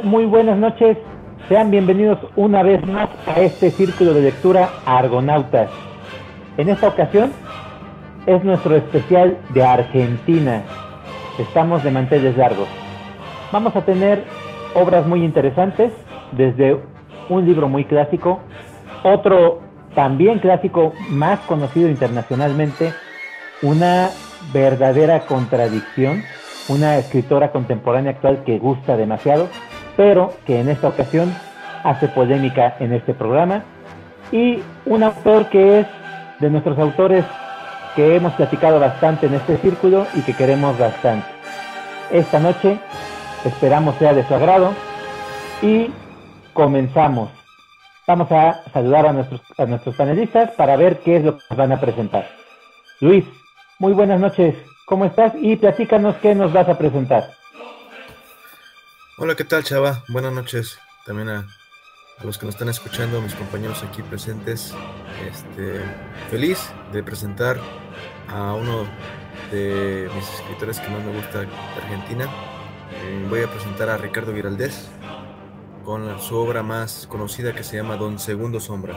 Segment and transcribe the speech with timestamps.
[0.00, 0.96] Muy buenas noches.
[1.48, 5.70] Sean bienvenidos una vez más a este círculo de lectura Argonautas.
[6.56, 7.30] En esta ocasión
[8.26, 10.62] es nuestro especial de Argentina.
[11.38, 12.68] Estamos de manteles largos.
[13.52, 14.24] Vamos a tener
[14.74, 15.92] obras muy interesantes,
[16.32, 16.80] desde
[17.28, 18.40] un libro muy clásico,
[19.02, 19.60] otro
[19.94, 22.94] también clásico más conocido internacionalmente,
[23.60, 24.08] una
[24.54, 26.22] verdadera contradicción,
[26.68, 29.48] una escritora contemporánea actual que gusta demasiado,
[29.96, 31.32] pero que en esta ocasión
[31.84, 33.64] hace polémica en este programa,
[34.30, 35.86] y un autor que es
[36.40, 37.24] de nuestros autores
[37.94, 41.26] que hemos platicado bastante en este círculo y que queremos bastante.
[42.10, 42.78] Esta noche
[43.44, 44.72] esperamos sea de su agrado
[45.60, 45.90] y
[46.52, 47.30] comenzamos.
[48.06, 51.58] Vamos a saludar a nuestros, a nuestros panelistas para ver qué es lo que nos
[51.58, 52.26] van a presentar.
[53.00, 53.24] Luis,
[53.78, 54.54] muy buenas noches,
[54.86, 55.32] ¿cómo estás?
[55.36, 57.24] Y platícanos qué nos vas a presentar.
[59.24, 60.02] Hola, ¿qué tal, Chava?
[60.08, 61.46] Buenas noches también a,
[62.18, 64.74] a los que nos están escuchando, mis compañeros aquí presentes.
[65.30, 65.80] Este,
[66.28, 67.56] feliz de presentar
[68.28, 68.84] a uno
[69.52, 71.48] de mis escritores que más me gusta de
[71.80, 72.24] Argentina.
[72.24, 74.90] Eh, voy a presentar a Ricardo Giraldez
[75.84, 78.96] con su obra más conocida que se llama Don Segundo Sombra.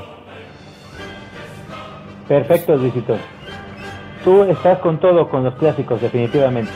[2.28, 3.16] Perfecto, Luisito.
[4.24, 6.72] Tú estás con todo, con los clásicos, definitivamente.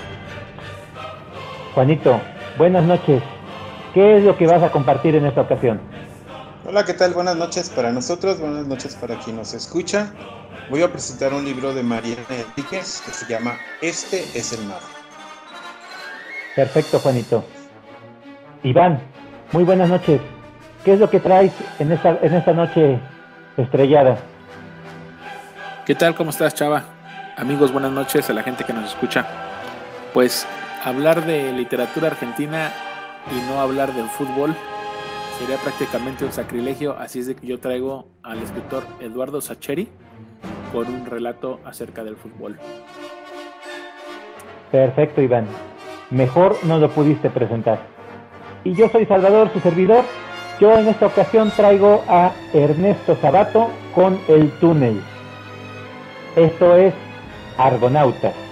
[1.73, 2.21] Juanito,
[2.55, 3.23] buenas noches.
[3.93, 5.81] ¿Qué es lo que vas a compartir en esta ocasión?
[6.65, 7.13] Hola, ¿qué tal?
[7.13, 10.13] Buenas noches para nosotros, buenas noches para quien nos escucha.
[10.69, 14.79] Voy a presentar un libro de Mariana Enríquez que se llama Este es el mar.
[16.55, 17.43] Perfecto, Juanito.
[18.61, 19.01] Iván,
[19.51, 20.21] muy buenas noches.
[20.85, 22.99] ¿Qué es lo que traes en esta, en esta noche
[23.57, 24.17] estrellada?
[25.87, 26.13] ¿Qué tal?
[26.13, 26.83] ¿Cómo estás, Chava?
[27.37, 29.25] Amigos, buenas noches a la gente que nos escucha.
[30.13, 30.45] Pues
[30.83, 32.71] hablar de literatura argentina
[33.31, 34.55] y no hablar del fútbol
[35.39, 39.87] sería prácticamente un sacrilegio, así es de que yo traigo al escritor Eduardo Sacheri
[40.73, 42.57] con un relato acerca del fútbol.
[44.71, 45.47] Perfecto, Iván.
[46.11, 47.79] Mejor no lo pudiste presentar.
[48.63, 50.03] Y yo soy Salvador, su servidor.
[50.59, 55.01] Yo en esta ocasión traigo a Ernesto Sabato con El Túnel.
[56.35, 56.93] Esto es
[57.57, 58.48] Argonautas.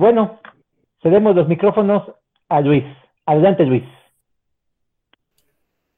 [0.00, 0.40] Bueno,
[1.02, 2.10] cedemos los micrófonos
[2.48, 2.84] a Luis.
[3.26, 3.84] Adelante, Luis.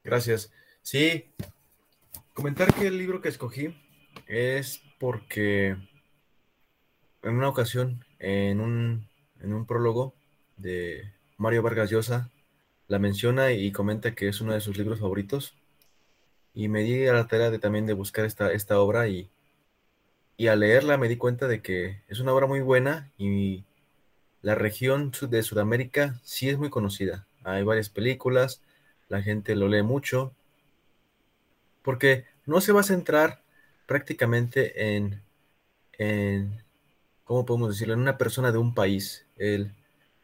[0.03, 0.53] Gracias.
[0.83, 1.31] Sí,
[2.35, 3.77] comentar que el libro que escogí
[4.27, 5.77] es porque
[7.23, 9.07] en una ocasión, en un,
[9.41, 10.15] en un prólogo
[10.57, 12.29] de Mario Vargas Llosa,
[12.89, 15.55] la menciona y comenta que es uno de sus libros favoritos.
[16.55, 19.31] Y me di a la tarea de también de buscar esta, esta obra y,
[20.37, 23.65] y al leerla me di cuenta de que es una obra muy buena y
[24.43, 27.27] la región de Sudamérica sí es muy conocida.
[27.45, 28.61] Hay varias películas,
[29.09, 30.33] la gente lo lee mucho,
[31.83, 33.41] porque no se va a centrar
[33.87, 35.21] prácticamente en,
[35.99, 36.63] en
[37.25, 39.25] ¿cómo podemos decirlo?, en una persona de un país.
[39.37, 39.73] El,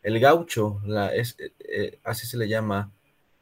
[0.03, 2.91] el gaucho, la, es, eh, eh, así se le llama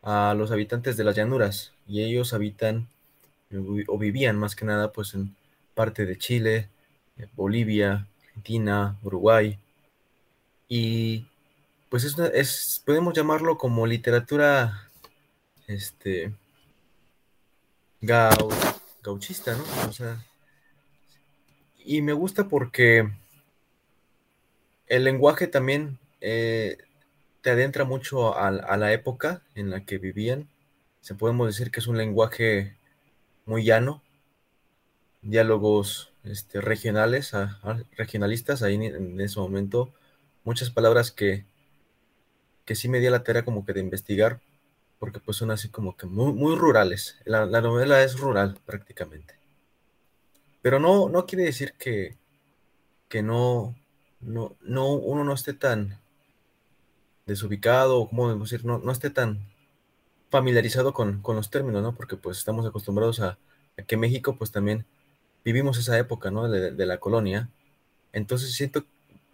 [0.02, 2.88] a los habitantes de las llanuras, y ellos habitan
[3.86, 5.34] o vivían más que nada pues en
[5.74, 6.68] parte de Chile,
[7.34, 9.58] Bolivia, Argentina, Uruguay,
[10.68, 11.26] y
[11.88, 14.90] pues es, es, podemos llamarlo como literatura
[15.66, 16.32] este
[18.00, 18.48] gau,
[19.02, 19.88] gauchista, ¿no?
[19.88, 20.24] O sea,
[21.78, 23.08] y me gusta porque
[24.88, 26.78] el lenguaje también eh,
[27.42, 30.48] te adentra mucho a, la época en la que vivían.
[31.00, 32.76] Se podemos decir que es un lenguaje
[33.44, 34.02] muy llano,
[35.22, 37.32] diálogos este, regionales,
[37.96, 39.92] regionalistas ahí en ese momento
[40.46, 41.44] muchas palabras que,
[42.64, 44.40] que sí me di a la tarea como que de investigar,
[44.98, 47.18] porque pues son así como que muy, muy rurales.
[47.24, 49.34] La, la, novela es rural prácticamente.
[50.62, 52.16] Pero no, no quiere decir que,
[53.08, 53.74] que no,
[54.20, 55.98] no, no, uno no esté tan
[57.26, 59.48] desubicado, o como decir, no, no esté tan
[60.30, 61.94] familiarizado con, con, los términos, ¿no?
[61.94, 63.38] Porque pues estamos acostumbrados a,
[63.76, 64.86] a, que México pues también
[65.44, 66.48] vivimos esa época, ¿no?
[66.48, 67.50] De, de la colonia.
[68.12, 68.84] Entonces siento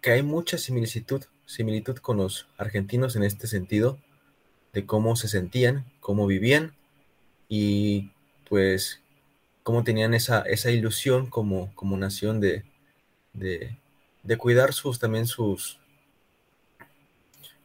[0.03, 3.97] que hay mucha similitud, similitud con los argentinos en este sentido,
[4.73, 6.75] de cómo se sentían, cómo vivían
[7.47, 8.11] y
[8.49, 9.01] pues
[9.63, 12.65] cómo tenían esa, esa ilusión como, como nación de,
[13.31, 15.79] de, cuidar sus, también sus,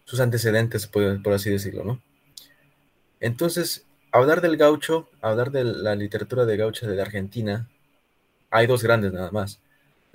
[0.04, 2.00] sus antecedentes, por, por, así decirlo, ¿no?
[3.18, 7.68] Entonces, hablar del gaucho, hablar de la literatura de gaucha de la Argentina,
[8.48, 9.60] hay dos grandes nada más.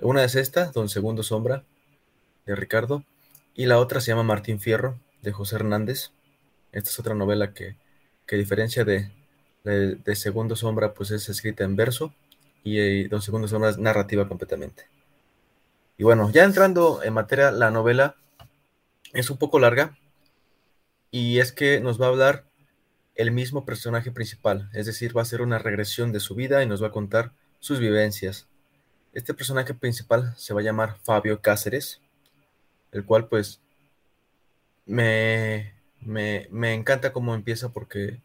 [0.00, 1.64] Una es esta, Don Segundo Sombra,
[2.46, 3.04] de Ricardo,
[3.54, 6.10] y la otra se llama Martín Fierro, de José Hernández.
[6.72, 7.76] Esta es otra novela que,
[8.26, 9.10] que a diferencia de,
[9.64, 12.14] de, Segundo Sombra, pues es escrita en verso,
[12.62, 14.86] y eh, Don Segundo Sombra es narrativa completamente.
[15.96, 18.16] Y bueno, ya entrando en materia, la novela
[19.12, 19.96] es un poco larga,
[21.10, 22.44] y es que nos va a hablar
[23.14, 26.66] el mismo personaje principal, es decir, va a ser una regresión de su vida y
[26.66, 28.48] nos va a contar sus vivencias.
[29.12, 32.00] Este personaje principal se va a llamar Fabio Cáceres,
[32.94, 33.60] el cual pues
[34.86, 38.22] me, me, encanta cómo empieza porque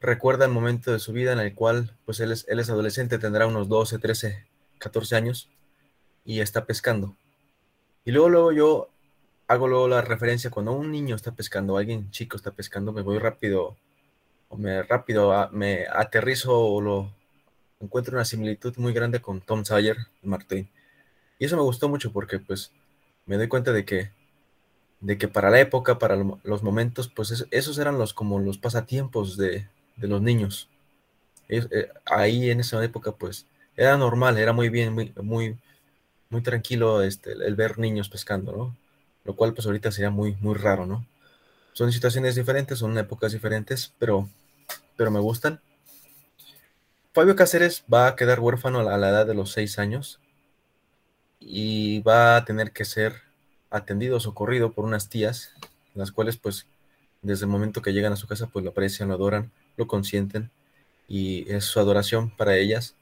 [0.00, 3.18] recuerda el momento de su vida en el cual pues él es, él es adolescente,
[3.18, 4.46] tendrá unos 12, 13,
[4.78, 5.50] 14 años
[6.24, 7.16] y está pescando.
[8.04, 8.88] Y luego, luego yo
[9.48, 13.18] hago luego la referencia cuando un niño está pescando, alguien chico está pescando, me voy
[13.18, 13.76] rápido,
[14.48, 17.12] o me rápido me aterrizo o lo
[17.80, 20.70] encuentro una similitud muy grande con Tom Sawyer Martín.
[21.38, 22.72] Y eso me gustó mucho porque pues
[23.26, 24.10] me doy cuenta de que
[25.00, 29.36] de que para la época, para los momentos, pues esos eran los como los pasatiempos
[29.36, 29.68] de,
[29.98, 30.68] los niños.
[31.48, 33.46] Eh, ahí en esa época, pues
[33.76, 35.58] era normal, era muy bien, muy, muy,
[36.30, 38.76] muy tranquilo este, el ver niños pescando, ¿no?
[39.24, 41.06] Lo cual pues ahorita sería muy, muy raro, ¿no?
[41.72, 44.28] Son situaciones diferentes, son épocas diferentes, pero,
[44.96, 45.60] pero me gustan.
[47.12, 50.20] Fabio Cáceres va a quedar huérfano a la edad de los seis años
[51.40, 53.22] y va a tener que ser
[53.70, 55.54] atendido, socorrido por unas tías,
[55.94, 56.66] las cuales pues
[57.22, 60.50] desde el momento que llegan a su casa pues lo aprecian, lo adoran, lo consienten
[61.08, 62.94] y es su adoración para ellas.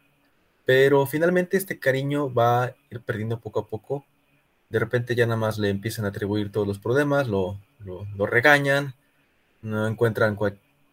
[0.65, 4.05] Pero finalmente este cariño va a ir perdiendo poco a poco.
[4.71, 8.95] De repente ya nada más le empiezan a atribuir todos los problemas, lo, lo, regañan,
[9.63, 10.39] no encuentran,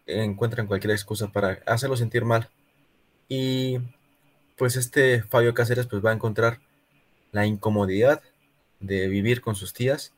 [0.06, 2.50] encuentran cualquier excusa para hacerlo sentir mal.
[3.28, 3.78] Y
[4.56, 6.60] pues este Fabio Cáceres pues va a encontrar
[7.32, 8.22] la incomodidad
[8.80, 10.12] de vivir con sus tías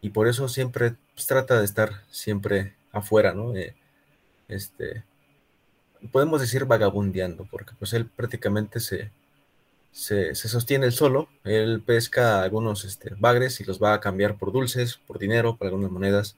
[0.00, 3.54] y por eso siempre pues, trata de estar siempre afuera, ¿no?
[3.54, 3.74] Eh,
[4.48, 5.04] este,
[6.12, 9.10] podemos decir vagabundeando, porque pues él prácticamente se,
[9.90, 14.52] se, sostiene él solo, él pesca algunos este, bagres y los va a cambiar por
[14.52, 16.36] dulces, por dinero, por algunas monedas,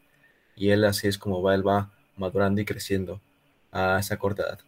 [0.57, 3.21] y él así es como va, él va madurando y creciendo
[3.71, 4.59] a esa corta edad.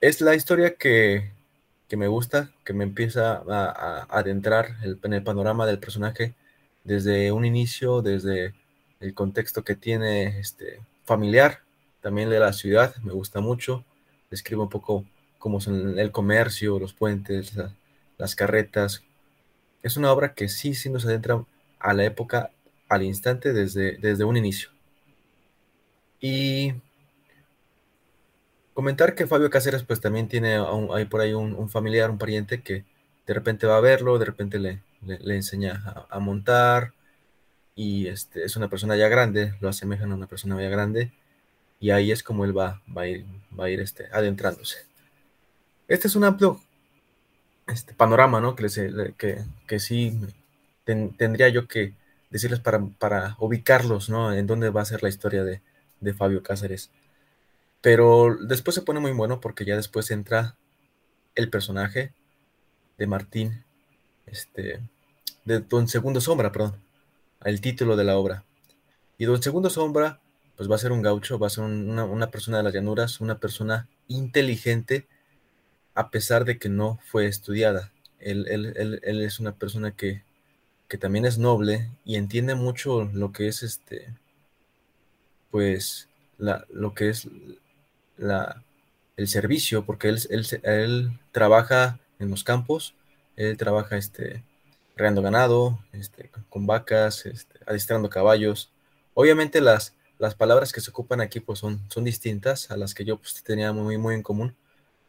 [0.00, 1.32] Es la historia que
[1.92, 6.34] que me gusta, que me empieza a, adentrar en el panorama del personaje
[6.84, 8.54] desde un inicio, desde
[9.00, 11.60] el contexto que tiene este, familiar,
[12.00, 13.84] también de la ciudad, me gusta mucho.
[14.30, 15.04] Describe un poco
[15.38, 17.52] cómo son el comercio, los puentes,
[18.16, 19.04] las carretas.
[19.82, 21.44] Es una obra que sí, sí nos adentra
[21.78, 22.52] a la época,
[22.88, 24.70] al instante, desde, desde un inicio.
[26.22, 26.72] Y
[28.74, 30.56] Comentar que Fabio Cáceres pues también tiene
[30.94, 32.84] hay por ahí un, familiar, un pariente que
[33.26, 36.92] de repente va a verlo, de repente le, le, enseña a, montar
[37.74, 41.12] y este, es una persona ya grande, lo asemejan a una persona ya grande
[41.80, 43.26] y ahí es como él va, va a ir,
[43.58, 44.86] va a ir este, adentrándose.
[45.88, 46.60] Este es un amplio
[47.66, 48.56] este, panorama, ¿no?
[48.56, 48.68] Que,
[49.18, 50.18] que, que sí
[50.84, 51.94] tendría yo que
[52.30, 54.32] decirles para, para ubicarlos, ¿no?
[54.32, 55.60] En dónde va a ser la historia de,
[56.00, 56.90] de Fabio Cáceres.
[57.82, 60.56] Pero después se pone muy bueno porque ya después entra
[61.34, 62.14] el personaje
[62.96, 63.64] de Martín,
[64.26, 64.80] este,
[65.44, 66.76] de Don Segundo Sombra, perdón,
[67.44, 68.44] el título de la obra.
[69.18, 70.20] Y Don Segundo Sombra,
[70.56, 73.38] pues va a ser un gaucho, va a ser una, persona de las llanuras, una
[73.38, 75.08] persona inteligente,
[75.94, 77.92] a pesar de que no fue estudiada.
[78.20, 80.22] Él, es una persona que,
[80.86, 84.14] que, también es noble y entiende mucho lo que es este,
[85.50, 86.08] pues,
[86.38, 87.28] la, lo que es
[89.16, 90.20] el servicio, porque él,
[90.62, 92.94] él, trabaja en los campos,
[93.36, 94.44] él trabaja este,
[94.94, 98.70] creando ganado, este, con vacas, este, adiestrando caballos.
[99.14, 103.04] Obviamente las, las palabras que se ocupan aquí pues son, son distintas a las que
[103.04, 104.54] yo pues, tenía muy, muy en común,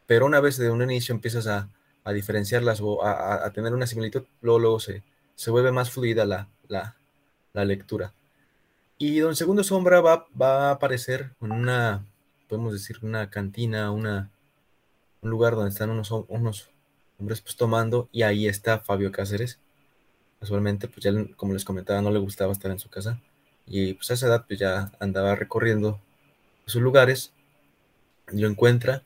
[0.06, 1.68] pero una vez de un inicio empiezas a,
[2.04, 5.02] a diferenciarlas o a, a, tener una similitud, luego, luego se,
[5.34, 6.96] se vuelve más fluida la, la,
[7.52, 8.12] la lectura.
[8.98, 12.04] Y Don Segundo Sombra va, va a aparecer en una,
[12.54, 14.30] podemos decir, una cantina, una,
[15.22, 16.70] un lugar donde están unos, unos
[17.18, 19.58] hombres pues tomando y ahí está Fabio Cáceres.
[20.38, 23.20] Casualmente, pues ya como les comentaba, no le gustaba estar en su casa.
[23.66, 26.00] y pues a esa edad pues ya andaba recorriendo
[26.66, 27.32] sus lugares,
[28.28, 29.02] lo encuentra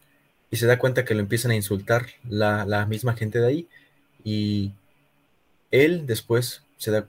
[0.50, 3.69] y se da cuenta que lo empiezan a insultar la, la misma gente de ahí
[4.25, 4.73] y
[5.71, 7.09] él después se da,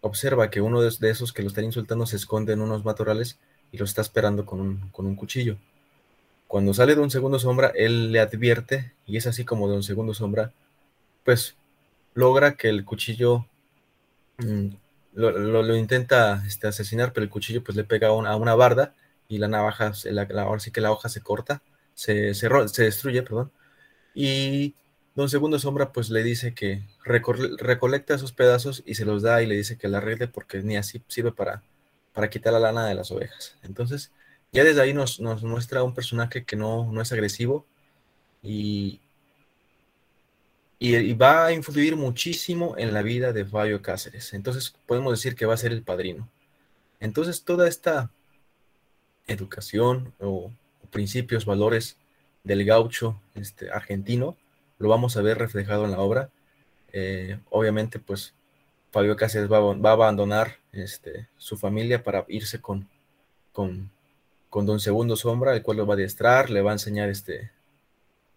[0.00, 3.38] observa que uno de, esos que lo están insultando se esconde en unos matorrales
[3.72, 5.56] y lo está esperando con un, con un cuchillo.
[6.46, 9.82] Cuando sale de un segundo sombra, él le advierte y es así como de un
[9.82, 10.52] segundo sombra,
[11.24, 11.56] pues
[12.14, 13.46] logra que el cuchillo
[14.38, 14.68] mm,
[15.14, 18.94] lo, intenta este, asesinar, pero el cuchillo pues le pega a una, barda
[19.28, 21.62] y la navaja, la, ahora sí que la hoja se corta,
[21.94, 23.52] se, se, se destruye, perdón,
[24.14, 24.74] y
[25.14, 29.46] Don Segundo Sombra pues le dice que recolecta esos pedazos y se los da y
[29.46, 31.62] le dice que la arregle porque ni así sirve para,
[32.12, 33.56] para quitar la lana de las ovejas.
[33.62, 34.12] Entonces,
[34.52, 37.66] ya desde ahí nos, muestra un personaje que no, no es agresivo
[38.42, 39.00] y,
[40.78, 44.34] y, va a influir muchísimo en la vida de Fabio Cáceres.
[44.34, 46.28] Entonces, podemos decir que va a ser el padrino.
[47.00, 48.10] Entonces, toda esta
[49.26, 50.52] educación o,
[50.90, 51.96] principios, valores
[52.42, 54.36] del gaucho este, argentino,
[54.78, 56.30] lo vamos a ver reflejado en la obra.
[56.92, 58.34] Eh, obviamente, pues
[58.90, 62.88] Fabio Cáceres va, a abandonar este, su familia para irse con,
[63.52, 63.90] con,
[64.48, 67.52] con, Don Segundo Sombra, el cual lo va a adiestrar, le va a enseñar este,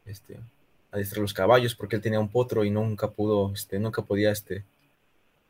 [0.05, 4.03] este, a adiestrar los caballos, porque él tenía un potro y nunca pudo, este, nunca
[4.03, 4.63] podía, este,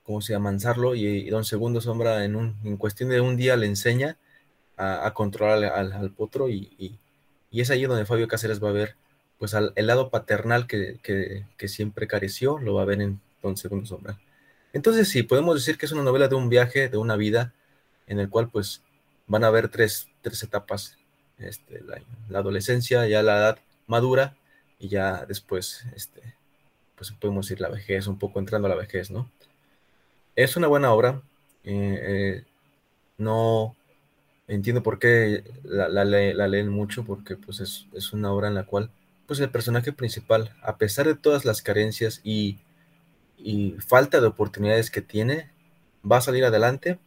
[0.04, 3.58] ¿cómo se llama?, amansarlo, y, Don Segundo Sombra en, un, en cuestión de un día
[3.58, 4.18] le enseña
[4.78, 6.98] a, controlar al, potro, y, y,
[7.52, 8.96] y, es ahí donde Fabio Cáceres va a ver
[9.44, 14.18] pues el lado paternal que, siempre careció, lo va a ver en Don Segundo Sombra.
[14.74, 17.54] Entonces sí, podemos decir que es una novela de un viaje, de una vida,
[18.08, 18.82] en el cual pues
[19.28, 20.98] van a haber tres, etapas,
[21.38, 21.82] este,
[22.30, 24.36] la, adolescencia, ya la edad madura,
[24.80, 26.36] y ya después, este,
[26.96, 29.32] pues podemos decir la vejez, un poco entrando a la vejez, ¿no?
[30.36, 31.22] Es una buena obra,
[31.64, 32.44] eh, eh,
[33.18, 33.76] no
[34.48, 38.90] entiendo por qué la, leen mucho, porque pues es, es una obra en la cual
[39.28, 42.60] pues el personaje principal, a pesar de todas las carencias y,
[43.80, 45.52] falta de oportunidades que tiene,
[46.10, 47.00] va a salir adelante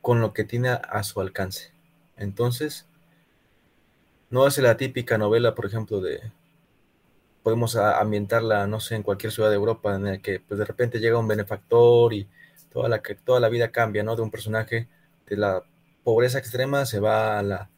[0.00, 1.72] con lo que tiene a su alcance.
[2.16, 2.86] Entonces,
[4.30, 6.20] no es la típica novela, por ejemplo, de
[7.42, 10.98] podemos ambientarla, no sé, en cualquier ciudad de Europa, en la que pues, de repente
[10.98, 12.28] llega un benefactor y
[12.72, 14.16] toda la, toda la vida cambia, ¿no?
[14.16, 14.88] De un personaje
[15.28, 15.62] de la
[16.02, 17.70] pobreza extrema se va a la,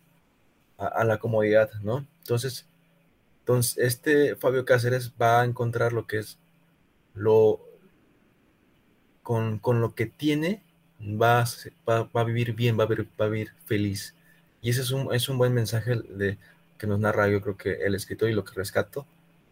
[0.79, 2.07] a la comodidad, ¿no?
[2.21, 2.67] Entonces,
[3.41, 6.39] entonces, este Fabio Cáceres va a encontrar lo que es
[7.19, 7.61] lo
[9.23, 10.63] con, lo que tiene,
[11.01, 11.45] va,
[11.87, 13.29] va, a vivir bien, va a vivir, va
[13.67, 14.15] feliz.
[14.63, 16.39] Y ese es un, es un buen mensaje de,
[16.79, 19.07] que nos narra, yo creo que el escritor y lo que rescato,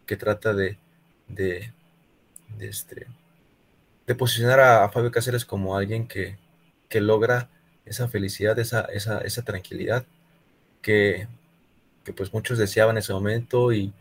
[0.07, 0.79] que trata de,
[1.27, 1.73] de,
[2.59, 3.07] este,
[4.07, 6.37] de posicionar a, Fabio Cáceres como alguien que,
[6.89, 7.49] que logra
[7.85, 10.05] esa felicidad, esa, esa, esa tranquilidad
[10.81, 11.27] que,
[12.03, 13.93] que pues muchos deseaban en ese momento y,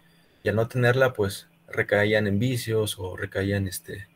[0.46, 4.08] al no tenerla pues recaían en vicios o recaían este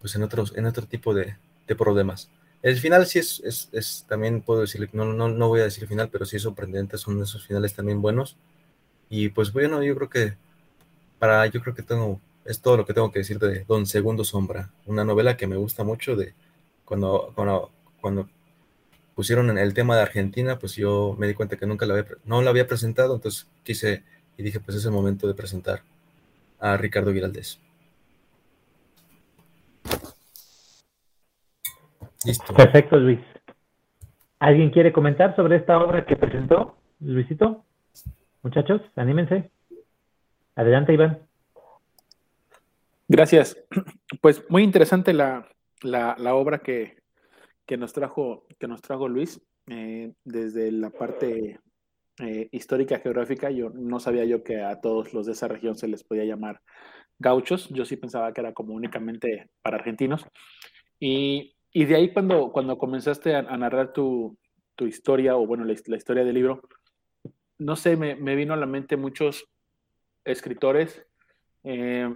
[0.00, 1.36] pues en otros en otro tipo de,
[1.76, 2.30] problemas.
[2.62, 6.08] El final sí es, es, también puedo decir, no, no, no voy a decir final,
[6.10, 8.36] pero sí es sorprendente, son esos finales también buenos.
[9.10, 10.36] Y pues bueno, yo creo que
[11.18, 14.24] para, yo creo que tengo, es todo lo que tengo que decir de Don Segundo
[14.24, 16.34] Sombra, una novela que me gusta mucho de
[16.84, 18.28] cuando, cuando, cuando
[19.14, 22.40] pusieron el tema de Argentina, pues yo me di cuenta que nunca la había, no
[22.40, 24.04] la había presentado, entonces quise
[24.38, 25.82] y dije, pues es el momento de presentar
[26.60, 27.58] a Ricardo Giraldez.
[32.24, 32.54] Listo.
[32.54, 33.20] Perfecto, Luis.
[34.40, 37.64] ¿Alguien quiere comentar sobre esta obra que presentó, Luisito?
[38.42, 39.50] Muchachos, anímense.
[40.54, 41.20] Adelante, Iván.
[43.08, 43.56] Gracias.
[44.20, 45.48] Pues muy interesante la,
[45.82, 46.98] la obra que,
[47.68, 51.60] que nos trajo, que nos trajo Luis, eh, desde la parte
[52.20, 55.88] eh, histórica geográfica, yo no sabía yo que a todos los de esa región se
[55.88, 56.60] les podía llamar
[57.18, 60.26] gauchos, yo sí pensaba que era como únicamente para argentinos.
[61.00, 64.36] Y, y de ahí cuando, cuando comenzaste a, narrar tu,
[64.74, 66.62] tu, historia, o bueno, la, historia del libro,
[67.58, 69.46] no sé, me, me, vino a la mente muchos
[70.24, 71.04] escritores
[71.64, 72.14] eh,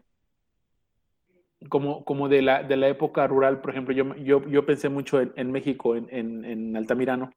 [1.69, 5.21] como, como de, la, de la época rural, por ejemplo, yo, yo, yo pensé mucho
[5.21, 7.31] en, en México, en, en, en, Altamirano,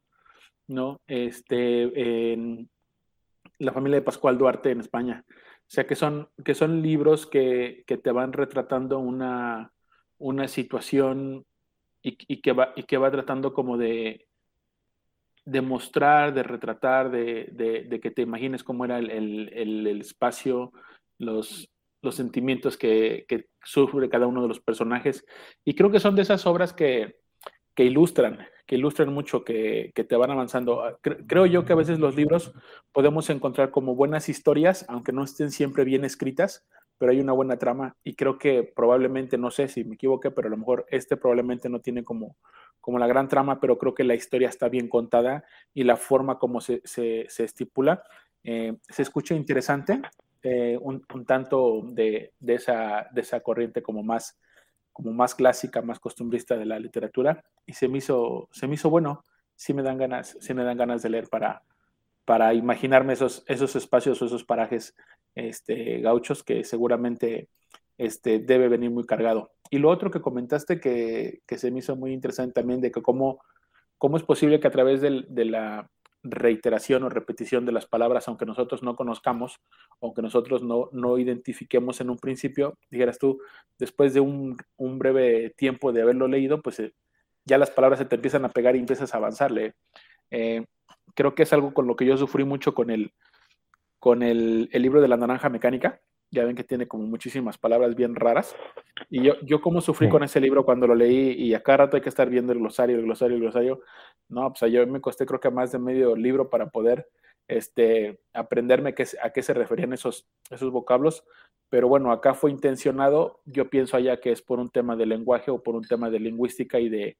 [0.67, 1.01] ¿no?
[1.07, 2.69] Este, en
[3.59, 5.23] la familia de Pascual Duarte en España.
[5.27, 9.71] O sea, que son, que son libros que, que te van retratando una,
[10.17, 11.45] una situación
[12.01, 14.27] y, que va, y que va tratando como de,
[15.43, 20.01] de mostrar, de retratar, de, de, de que te imagines cómo era el, el, el
[20.01, 20.71] espacio,
[21.17, 21.71] los,
[22.05, 23.25] los sentimientos que,
[23.63, 25.25] sufre cada uno de los personajes.
[25.65, 27.17] Y creo que son de esas obras que,
[27.77, 30.83] ilustran, que ilustran mucho, que, te van avanzando.
[30.83, 32.53] Ah, creo yo que a veces los libros
[32.91, 36.65] podemos encontrar como buenas historias, aunque no estén siempre bien escritas,
[36.97, 40.47] pero hay una buena trama y creo que probablemente, no sé si me equivoqué, pero
[40.47, 42.37] a lo mejor este probablemente no tiene como,
[42.79, 45.43] como la gran trama, pero creo que la historia está bien contada
[45.73, 46.81] y la forma como se,
[47.37, 48.03] estipula
[48.43, 50.01] eh, se escucha interesante,
[50.43, 54.39] eh, un, tanto de, esa, de esa corriente como más,
[54.95, 58.89] como más clásica, más costumbrista de la literatura y se me hizo, se me hizo
[58.89, 61.63] bueno, sí me dan ganas, sí me dan ganas de leer para,
[62.23, 64.95] para imaginarme esos, esos espacios o esos parajes
[65.35, 67.49] este, gauchos que seguramente
[67.97, 69.51] este, debe venir muy cargado.
[69.69, 73.41] Y lo otro que comentaste que, se me hizo muy interesante también de que cómo,
[73.97, 75.91] cómo es posible que a través de la
[76.25, 79.61] reiteración o repetición de las palabras, aunque nosotros no conozcamos,
[80.01, 83.39] aunque nosotros no, no identifiquemos en un principio, dijeras tú,
[83.77, 86.93] después de un, breve tiempo de haberlo leído, pues eh,
[87.45, 89.75] ya las palabras se te empiezan a pegar y empiezas a avanzarle.
[90.31, 90.65] Eh,
[91.13, 93.13] creo que es algo con lo que yo sufrí mucho con el,
[93.99, 96.01] con el, libro de la naranja mecánica.
[96.35, 98.53] Ya ven que tiene como muchísimas palabras bien raras.
[99.09, 101.95] Y yo, yo como sufrí con ese libro cuando lo leí y a cada rato
[101.95, 103.81] hay que estar viendo el glosario, el glosario, el glosario.
[104.27, 107.07] No, pues yo me costé creo que más de medio libro para poder
[107.47, 111.23] este, aprenderme qué, a qué se referían esos, esos vocablos.
[111.69, 113.39] Pero bueno, acá fue intencionado.
[113.45, 116.19] Yo pienso allá que es por un tema de lenguaje o por un tema de
[116.19, 117.17] lingüística y de,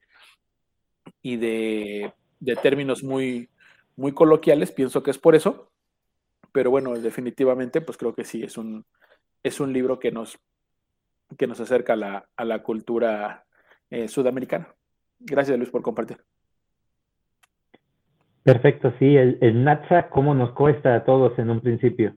[1.22, 3.50] y de, de términos muy,
[3.96, 4.74] muy coloquiales.
[4.74, 5.72] Pienso que es por eso
[6.56, 8.86] pero bueno, definitivamente, pues creo que sí, es un,
[9.46, 10.40] es un libro que nos,
[11.38, 13.46] que nos acerca a la, a la cultura
[13.92, 14.74] eh, sudamericana.
[15.20, 16.18] Gracias, Luis, por compartir.
[18.42, 22.16] Perfecto, sí, el, el Natsa, cómo nos cuesta a todos en un principio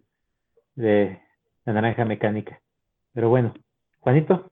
[0.74, 1.20] de
[1.66, 2.62] la naranja mecánica.
[3.12, 3.52] Pero bueno,
[4.00, 4.50] Juanito,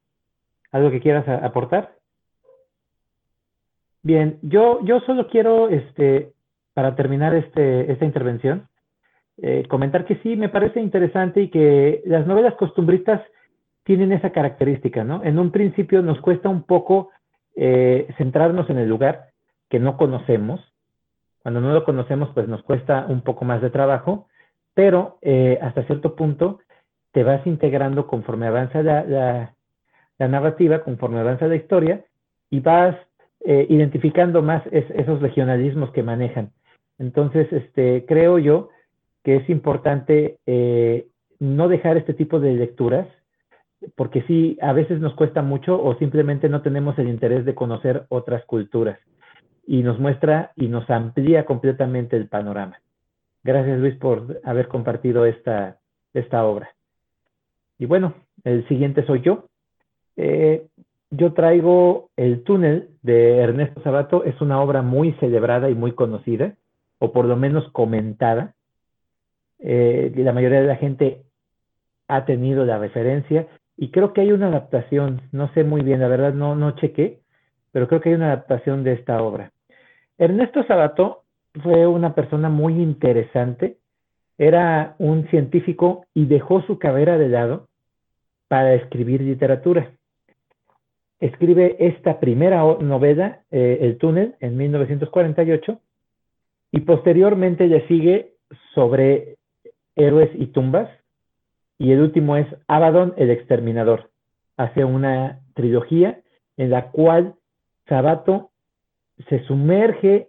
[0.70, 1.96] ¿algo que quieras aportar?
[4.02, 6.34] Bien, yo, yo solo quiero, este,
[6.74, 8.68] para terminar este, esta intervención,
[9.42, 13.20] eh, comentar que sí, me parece interesante y que las novelas costumbristas
[13.84, 15.22] tienen esa característica, ¿no?
[15.24, 17.10] En un principio nos cuesta un poco
[17.54, 19.28] eh, centrarnos en el lugar
[19.68, 20.60] que no conocemos.
[21.42, 24.26] Cuando no lo conocemos, pues nos cuesta un poco más de trabajo,
[24.74, 26.60] pero eh, hasta cierto punto
[27.12, 29.54] te vas integrando conforme avanza la,
[30.18, 32.04] narrativa, conforme avanza la historia,
[32.50, 32.96] y vas
[33.44, 36.50] identificando más esos regionalismos que manejan.
[36.98, 38.70] Entonces, este, creo yo
[39.26, 41.08] que es importante eh,
[41.40, 43.08] no dejar este tipo de lecturas,
[43.96, 48.06] porque sí, a veces nos cuesta mucho o simplemente no tenemos el interés de conocer
[48.08, 49.00] otras culturas.
[49.66, 52.78] Y nos muestra y nos amplía completamente el panorama.
[53.42, 55.78] Gracias Luis por haber compartido esta,
[56.14, 56.70] esta obra.
[57.80, 59.48] Y bueno, el siguiente soy yo.
[60.16, 60.68] Eh,
[61.10, 64.22] yo traigo El túnel de Ernesto Sabato.
[64.22, 66.54] Es una obra muy celebrada y muy conocida,
[67.00, 68.52] o por lo menos comentada.
[69.58, 71.22] Eh, la mayoría de la gente
[72.08, 76.08] ha tenido la referencia y creo que hay una adaptación, no sé muy bien, la
[76.08, 77.20] verdad no, no chequé,
[77.72, 79.52] pero creo que hay una adaptación de esta obra.
[80.18, 81.24] Ernesto Sabato
[81.62, 83.76] fue una persona muy interesante,
[84.38, 87.68] era un científico y dejó su carrera de lado
[88.48, 89.90] para escribir literatura.
[91.20, 95.80] Escribe esta primera novela, eh, El túnel, en 1948,
[96.72, 98.32] y posteriormente le sigue
[98.74, 99.36] sobre
[99.96, 100.88] Héroes y Tumbas.
[101.78, 104.10] Y el último es Abaddon el Exterminador.
[104.56, 106.20] Hace una trilogía
[106.56, 107.34] en la cual
[107.88, 108.50] Sabato
[109.28, 110.28] se sumerge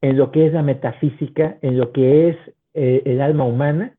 [0.00, 2.36] en lo que es la metafísica, en lo que es
[2.74, 3.96] eh, el alma humana,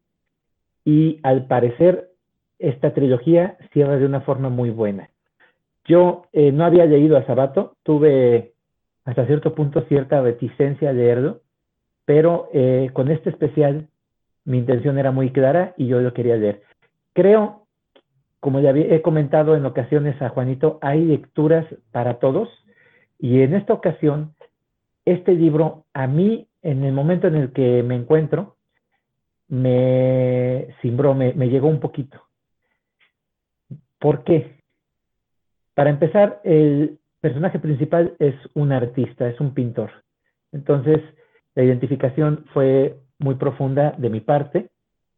[0.85, 2.09] y al parecer
[2.59, 5.09] esta trilogía cierra de una forma muy buena.
[5.85, 8.53] Yo eh, no había leído a Sabato, tuve
[9.05, 11.41] hasta cierto punto cierta reticencia a leerlo,
[12.05, 13.87] pero eh, con este especial
[14.47, 16.63] mi intención era muy clara y yo lo quería leer.
[17.11, 17.67] Creo,
[18.39, 22.47] como ya he comentado en ocasiones a Juanito, hay lecturas para todos
[23.19, 24.35] y en esta ocasión,
[25.03, 28.55] este libro a mí, en el momento en el que me encuentro,
[29.49, 32.21] me cimbró, me, me llegó un poquito.
[33.99, 34.61] ¿Por qué?
[35.73, 39.91] Para empezar, el personaje principal es un artista, es un pintor.
[40.53, 41.01] Entonces,
[41.53, 44.69] la identificación fue muy profunda de mi parte,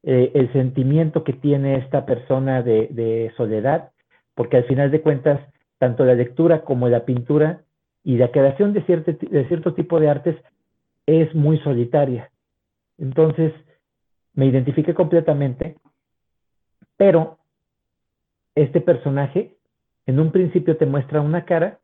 [0.03, 3.91] eh, el sentimiento que tiene esta persona de, soledad,
[4.35, 5.41] porque al final de cuentas,
[5.77, 7.61] tanto la lectura como la pintura
[8.03, 10.35] y la creación de cierto, de cierto tipo de artes
[11.05, 12.31] es muy solitaria.
[12.97, 13.53] Entonces,
[14.33, 15.75] me identifiqué completamente,
[16.95, 17.37] pero
[18.55, 19.55] este personaje
[20.05, 21.79] en un principio te muestra una cara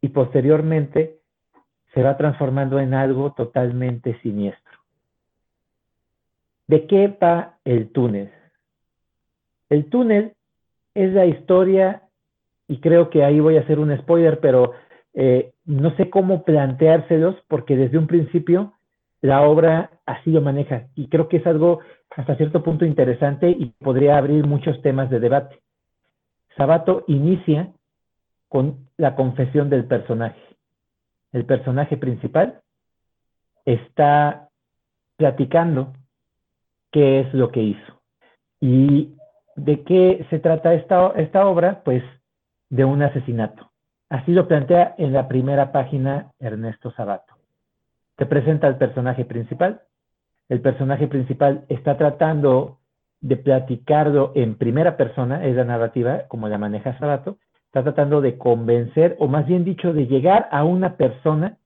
[0.00, 1.18] y posteriormente
[1.92, 4.63] se va transformando en algo totalmente siniestro.
[6.66, 8.30] ¿De qué va el túnel?
[9.68, 10.32] El túnel
[10.94, 12.02] es la historia,
[12.68, 14.72] y creo que ahí voy a hacer un spoiler, pero
[15.12, 18.74] eh, no sé cómo planteárselos porque desde un principio
[19.20, 23.66] la obra así lo maneja y creo que es algo hasta cierto punto interesante y
[23.78, 25.60] podría abrir muchos temas de debate.
[26.56, 27.72] Sabato inicia
[28.48, 30.40] con la confesión del personaje.
[31.32, 32.60] El personaje principal
[33.64, 34.48] está
[35.16, 35.92] platicando
[36.94, 38.00] qué es lo que hizo.
[38.60, 39.16] ¿Y
[39.56, 41.82] de qué se trata esta, esta obra?
[41.84, 42.04] Pues
[42.70, 43.68] de un asesinato.
[44.08, 47.34] Así lo plantea en la primera página Ernesto Sabato.
[48.14, 49.82] Te presenta al personaje principal.
[50.48, 52.78] El personaje principal está tratando
[53.20, 58.38] de platicarlo en primera persona, es la narrativa como la maneja Sabato, está tratando de
[58.38, 61.58] convencer, o más bien dicho, de llegar a una persona,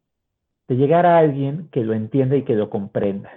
[0.69, 3.31] de llegar a alguien que lo entienda y que lo comprenda.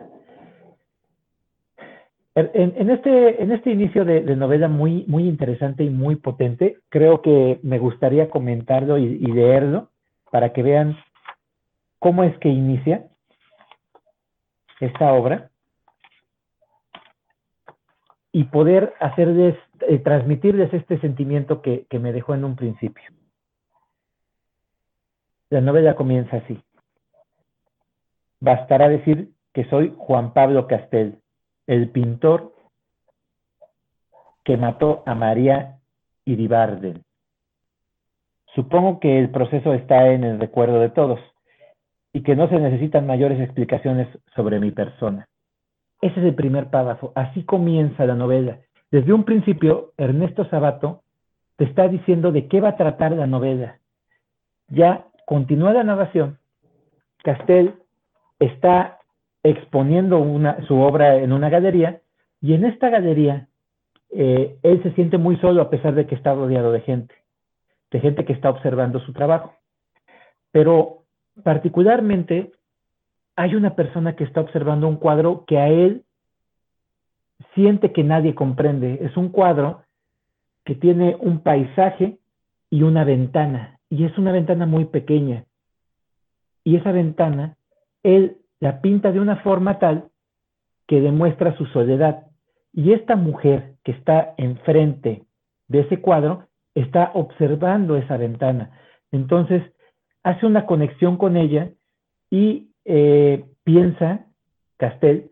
[2.34, 7.60] En, este, en este inicio de, novela muy, muy interesante y muy potente, creo que
[7.62, 9.90] me gustaría comentarlo y, leerlo
[10.32, 10.98] para que vean
[12.00, 13.08] cómo es que inicia
[14.80, 15.52] esta obra
[18.32, 23.04] y poder hacerles, eh, transmitirles este sentimiento que, que me dejó en un principio.
[25.50, 26.64] La novela comienza así.
[28.40, 31.21] Bastará decir que soy Juan Pablo Castel
[31.72, 32.52] el pintor
[34.44, 35.78] que mató a María
[36.26, 37.02] Iribarden.
[38.54, 41.22] Supongo que el proceso está en el recuerdo de todos
[42.12, 45.30] y que no se necesitan mayores explicaciones sobre mi persona.
[46.02, 47.14] Ese es el primer párrafo.
[47.16, 48.60] Así comienza la novela.
[48.92, 51.04] Desde un principio, Ernesto Sabato
[51.56, 53.80] te está diciendo de qué va a tratar la novela.
[54.68, 56.38] Ya continúa la narración.
[57.24, 57.76] Castel
[58.40, 58.98] está
[59.44, 60.24] exponiendo
[60.68, 62.02] su obra en una galería
[62.42, 63.48] y en esta galería
[64.12, 67.16] eh, él se siente muy solo a pesar de que está rodeado de gente,
[67.92, 69.54] de gente que está observando su trabajo.
[70.52, 71.04] Pero
[71.44, 72.52] particularmente
[73.36, 76.04] hay una persona que está observando un cuadro que a él
[77.56, 79.00] siente que nadie comprende.
[79.02, 79.84] Es un cuadro
[80.66, 82.20] que tiene un paisaje
[82.70, 85.46] y una ventana, y es una ventana muy pequeña.
[86.64, 87.58] Y esa ventana,
[88.04, 90.10] él la pinta de una forma tal
[90.88, 92.28] que demuestra su soledad.
[92.72, 95.24] Y esta mujer que está enfrente
[95.68, 98.80] de ese cuadro está observando esa ventana.
[99.12, 99.64] Entonces,
[100.24, 101.72] hace una conexión con ella
[102.30, 104.28] y eh, piensa,
[104.78, 105.32] Castel,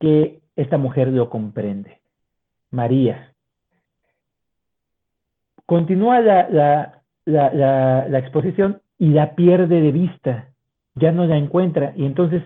[0.00, 2.00] que esta mujer lo comprende.
[2.70, 3.32] María.
[5.66, 10.50] Continúa la, la exposición y la pierde de vista
[10.94, 11.92] ya no la encuentra.
[11.96, 12.42] Y entonces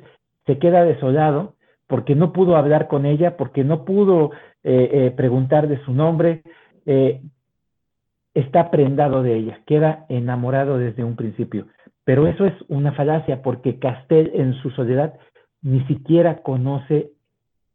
[0.47, 1.55] se queda desolado
[1.87, 6.43] porque no pudo hablar con ella, porque no pudo eh, eh, preguntar de su nombre,
[6.87, 7.21] eh,
[8.33, 11.67] está prendado de ella, queda enamorado desde un principio.
[12.05, 15.15] Pero eso es una falacia porque Castel en su soledad
[15.63, 17.13] ni siquiera conoce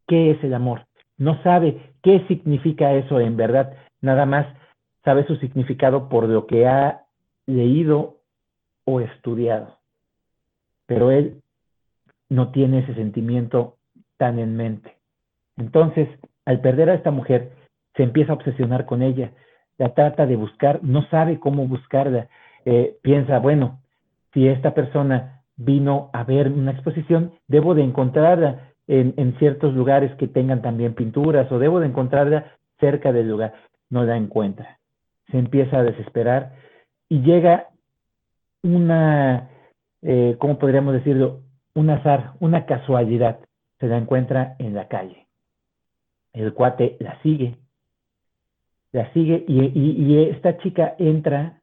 [0.06, 4.46] qué es el amor, no sabe qué significa eso en verdad, nada más
[5.04, 7.02] sabe su significado por lo que ha
[7.46, 8.18] leído
[8.84, 9.79] o estudiado
[10.90, 11.40] pero él
[12.28, 13.76] no tiene ese sentimiento
[14.16, 14.96] tan en mente.
[15.56, 16.08] Entonces,
[16.44, 17.52] al perder a esta mujer,
[17.94, 19.30] se empieza a obsesionar con ella,
[19.78, 22.26] la trata de buscar, no sabe cómo buscarla,
[22.64, 23.78] eh, piensa, bueno,
[24.34, 30.12] si esta persona vino a ver una exposición, debo de encontrarla en, en, ciertos lugares
[30.16, 33.54] que tengan también pinturas o debo de encontrarla cerca del lugar.
[33.90, 34.80] No la encuentra.
[35.30, 36.56] Se empieza a desesperar
[37.08, 37.68] y llega
[38.64, 39.50] una
[40.02, 41.42] eh, ¿cómo podríamos decirlo?
[41.74, 43.40] Un azar, una casualidad,
[43.78, 45.26] se la encuentra en la calle.
[46.32, 47.56] El cuate la sigue,
[48.92, 51.60] la sigue y, esta chica entra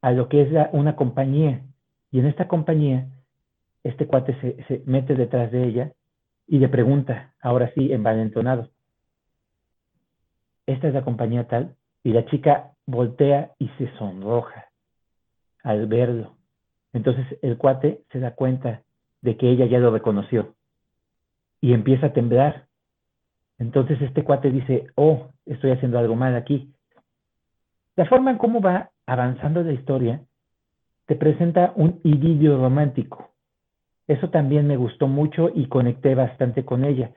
[0.00, 1.62] a lo que es una compañía
[2.10, 3.06] y en esta compañía
[3.84, 5.92] este cuate se, se mete detrás de ella
[6.46, 8.68] y le pregunta, ahora sí, envalentonado,
[10.66, 14.66] esta es la compañía tal, y la chica voltea y se sonroja
[15.62, 16.39] al verlo.
[16.92, 18.82] Entonces el cuate se da cuenta
[19.22, 20.54] de que ella ya lo reconoció
[21.60, 22.66] y empieza a temblar.
[23.58, 26.72] Entonces este cuate dice, oh, estoy haciendo algo mal aquí.
[27.96, 30.22] La forma en cómo va avanzando la historia
[31.06, 33.30] te presenta un idilio romántico.
[34.06, 37.12] Eso también me gustó mucho y conecté bastante con ella.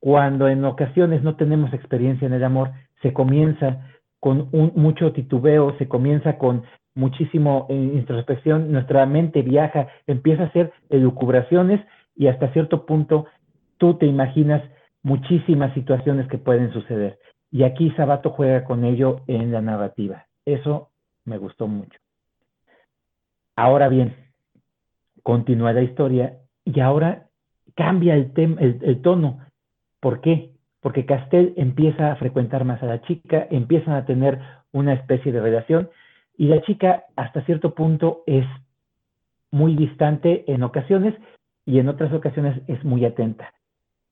[0.00, 2.72] Cuando en ocasiones no tenemos experiencia en el amor,
[3.02, 3.88] se comienza
[4.20, 10.46] con un, mucho titubeo, se comienza con muchísimo en introspección, nuestra mente viaja, empieza a
[10.46, 11.80] hacer elucubraciones
[12.16, 13.26] y hasta cierto punto
[13.78, 14.62] tú te imaginas
[15.02, 17.18] muchísimas situaciones que pueden suceder.
[17.50, 20.26] Y aquí Sabato juega con ello en la narrativa.
[20.44, 20.90] Eso
[21.24, 21.98] me gustó mucho.
[23.56, 24.16] Ahora bien,
[25.22, 27.28] continúa la historia y ahora
[27.76, 29.40] cambia el, el, tono.
[30.00, 30.50] ¿Por qué?
[30.80, 34.40] Porque Castel empieza a frecuentar más a la chica, empiezan a tener
[34.72, 35.88] una especie de relación
[36.36, 38.46] y la chica hasta cierto punto es
[39.50, 41.14] muy distante en ocasiones
[41.64, 43.52] y en otras ocasiones es muy atenta.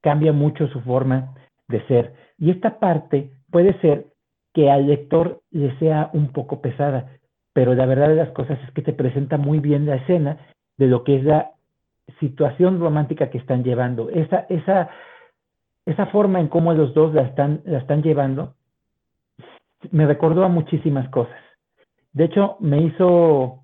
[0.00, 1.34] Cambia mucho su forma
[1.68, 2.14] de ser.
[2.38, 4.06] Y esta parte puede ser
[4.54, 7.10] que al lector le sea un poco pesada,
[7.52, 10.38] pero la verdad de las cosas es que te presenta muy bien la escena
[10.76, 11.52] de lo que es la
[12.20, 14.10] situación romántica que están llevando.
[14.10, 14.90] Esa, esa,
[15.86, 18.54] esa forma en cómo los dos la están, la están llevando
[19.90, 21.36] me recordó a muchísimas cosas.
[22.12, 23.62] De hecho, me hizo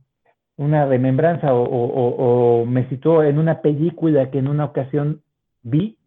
[0.57, 5.23] una remembranza o, me situó en una película que en una ocasión
[5.63, 5.99] vi,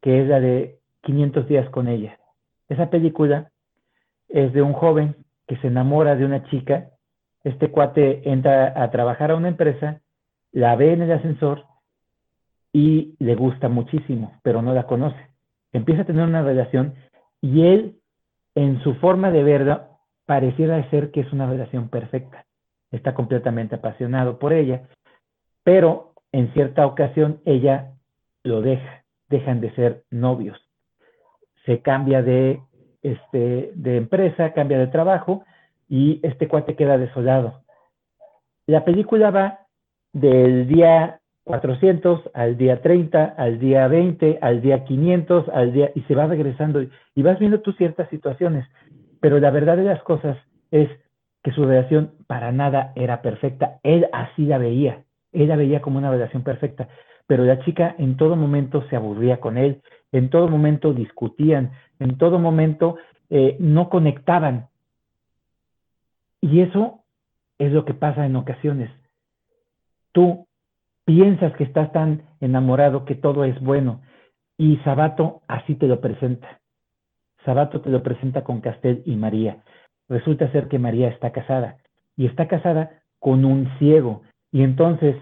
[0.00, 2.18] que es la de 500 días con ella.
[2.68, 3.50] Esa película
[4.28, 6.90] es de un joven que se enamora de una chica.
[7.44, 10.00] Este cuate entra a trabajar a una empresa,
[10.52, 11.64] la ve en el ascensor
[12.72, 15.30] y le gusta muchísimo, pero no la conoce.
[15.72, 16.94] Empieza a tener una relación
[17.40, 17.96] y él,
[18.54, 19.95] en su forma de verla,
[20.26, 22.44] pareciera ser que es una relación perfecta.
[22.90, 24.88] Está completamente apasionado por ella,
[25.62, 27.92] pero en cierta ocasión ella
[28.42, 30.58] lo deja, dejan de ser novios.
[31.64, 32.60] Se cambia de,
[33.02, 35.44] este, de empresa, cambia de trabajo
[35.88, 37.62] y este cuate queda desolado.
[38.66, 39.60] La película va
[40.12, 46.00] del día 400 al día 30, al día 20, al día 500, al día y
[46.02, 46.82] se va regresando
[47.14, 48.66] y vas viendo tú ciertas situaciones
[49.20, 50.36] pero la verdad de las cosas
[50.70, 50.88] es
[51.42, 53.78] que su relación para nada era perfecta.
[53.82, 56.88] Él así la veía, él la veía como una relación perfecta,
[57.26, 62.18] pero la chica en todo momento se aburría con él, en todo momento discutían, en
[62.18, 62.96] todo momento
[63.30, 64.68] eh, no conectaban.
[66.40, 67.00] Y eso
[67.58, 68.90] es lo que pasa en ocasiones.
[70.12, 70.46] Tú
[71.04, 74.02] piensas que estás tan enamorado que todo es bueno
[74.58, 76.60] y Sabato así te lo presenta.
[77.46, 79.62] Sabato te lo presenta con Castel y María.
[80.08, 81.76] Resulta ser que María está casada
[82.16, 84.22] y está casada con un ciego.
[84.52, 85.16] Y entonces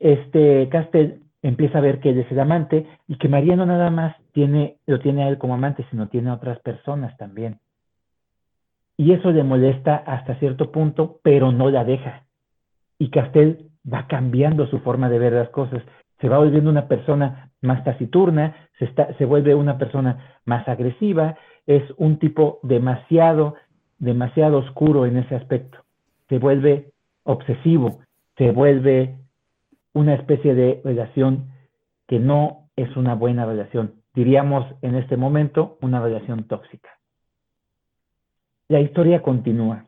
[0.00, 3.90] este Castel empieza a ver que él es el amante y que María no nada
[3.90, 7.58] más tiene, lo tiene a él como amante, sino tiene a otras personas también.
[8.96, 12.24] Y eso le molesta hasta cierto punto, pero no la deja.
[12.98, 15.82] Y Castel va cambiando su forma de ver las cosas.
[16.20, 21.36] Se va volviendo una persona más taciturna, se, está, se vuelve una persona más agresiva,
[21.70, 23.54] es un tipo demasiado,
[24.00, 25.78] demasiado oscuro en ese aspecto.
[26.28, 26.90] Se vuelve
[27.22, 28.00] obsesivo,
[28.36, 29.16] se vuelve
[29.92, 31.52] una especie de relación
[32.08, 33.94] que no es una buena relación.
[34.14, 36.90] Diríamos en este momento una relación tóxica.
[38.66, 39.86] La historia continúa.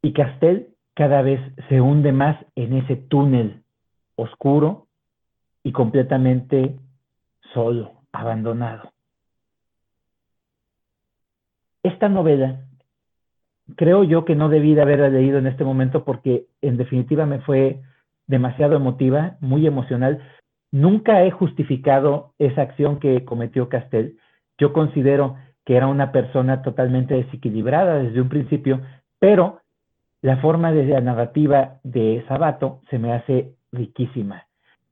[0.00, 1.38] Y Castel cada vez
[1.68, 3.62] se hunde más en ese túnel
[4.16, 4.86] oscuro
[5.62, 6.78] y completamente
[7.52, 8.92] solo, abandonado.
[11.88, 12.66] Esta novela,
[13.74, 17.40] creo yo que no debí de haberla leído en este momento porque en definitiva me
[17.40, 17.80] fue
[18.26, 20.20] demasiado emotiva, muy emocional.
[20.70, 24.18] Nunca he justificado esa acción que cometió Castel.
[24.58, 28.82] Yo considero que era una persona totalmente desequilibrada desde un principio,
[29.18, 29.62] pero
[30.20, 34.44] la forma de la narrativa de Sabato se me hace riquísima.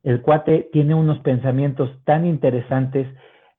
[0.03, 3.07] El cuate tiene unos pensamientos tan interesantes,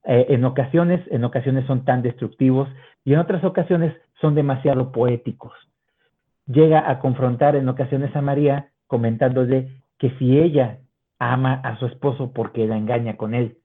[0.05, 2.67] eh, en ocasiones, en ocasiones son tan destructivos
[3.07, 5.53] y en otras ocasiones son demasiado poéticos.
[6.45, 10.79] Llega a confrontar en ocasiones a María comentándole que si ella
[11.17, 13.59] ama a su esposo porque la engaña con él,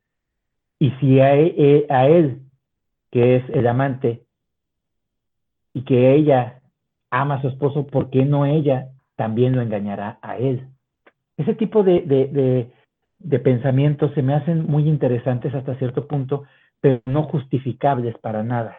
[0.79, 2.43] y si a él, e, a él
[3.11, 4.23] que es el amante,
[5.75, 6.61] y que ella
[7.11, 10.69] ama a su esposo, ¿por qué no ella también lo engañará a él?
[11.37, 12.71] Ese tipo de,
[13.43, 16.45] pensamientos se me hacen muy interesantes hasta cierto punto,
[16.81, 18.79] pero no justificables para nada.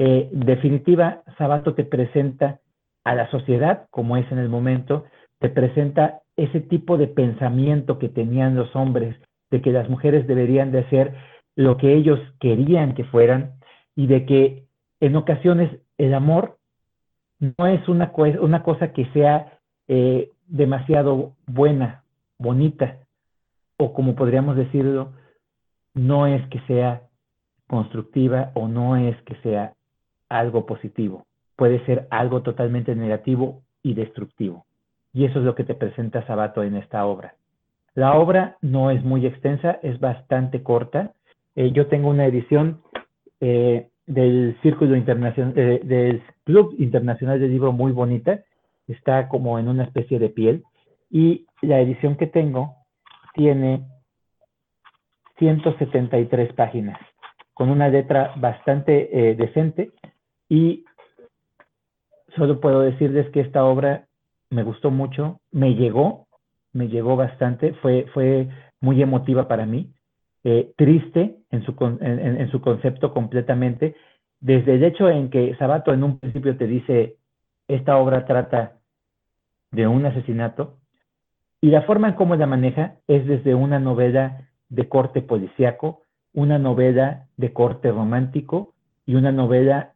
[0.00, 2.60] Eh, definitiva, Sabato te presenta
[3.02, 5.06] a la sociedad como es en el momento,
[5.40, 9.16] te presenta ese tipo de pensamiento que tenían los hombres,
[9.50, 11.14] de que las mujeres deberían de hacer
[11.56, 13.54] lo que ellos querían que fueran
[13.96, 14.66] y de que
[15.00, 16.58] en ocasiones el amor
[17.40, 18.12] no es una,
[18.62, 19.58] cosa que sea
[19.88, 22.04] eh, demasiado buena,
[22.38, 22.98] bonita,
[23.78, 25.12] o como podríamos decirlo,
[25.94, 27.02] no es que sea
[27.66, 29.72] constructiva o no es que sea
[30.28, 31.24] algo positivo.
[31.56, 34.64] puede ser algo totalmente negativo y destructivo.
[35.12, 37.34] Y eso es lo que te presenta Sabato en esta obra.
[37.98, 41.14] La obra no es muy extensa, es bastante corta.
[41.56, 42.80] Eh, yo tengo una edición
[43.40, 48.38] eh, del Círculo Internacional, eh, del Club Internacional del Libro muy bonita.
[48.86, 50.62] Está como en una especie de piel.
[51.10, 52.76] Y la edición que tengo
[53.34, 53.82] tiene
[55.38, 57.00] 173 páginas,
[57.52, 59.90] con una letra bastante decente.
[60.48, 60.84] Y
[62.36, 64.06] solo puedo decirles que esta obra
[64.50, 66.26] me gustó mucho, me llegó,
[66.72, 68.48] me llegó bastante, fue, fue
[68.80, 69.92] muy emotiva para mí,
[70.44, 73.96] eh, triste en su, en, su concepto completamente,
[74.40, 77.16] desde el hecho en que Sabato en un principio te dice,
[77.66, 78.76] esta obra trata
[79.70, 80.78] de un asesinato,
[81.60, 86.58] y la forma en cómo la maneja es desde una novela de corte policíaco, una
[86.58, 88.74] novela de corte romántico
[89.06, 89.92] y una novela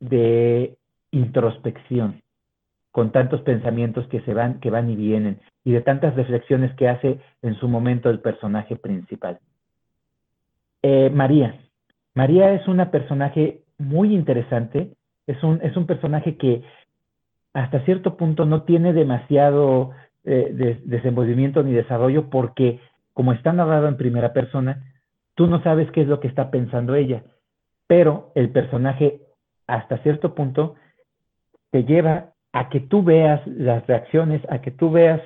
[0.00, 0.76] de
[1.10, 2.22] introspección
[2.96, 6.88] con tantos pensamientos que se van, que van y vienen, y de tantas reflexiones que
[6.88, 9.38] hace en su momento el personaje principal.
[10.82, 11.60] Eh, María.
[12.14, 14.92] María es una personaje muy interesante,
[15.26, 16.62] es un, es un personaje que
[17.52, 19.90] hasta cierto punto no tiene demasiado
[20.24, 22.80] eh, desenvolvimiento ni desarrollo porque
[23.12, 24.94] como está narrado en primera persona,
[25.34, 27.24] tú no sabes qué es lo que está pensando ella,
[27.86, 29.25] pero el personaje
[29.66, 30.76] hasta cierto punto
[31.70, 35.20] te lleva a que tú veas las reacciones, a que tú veas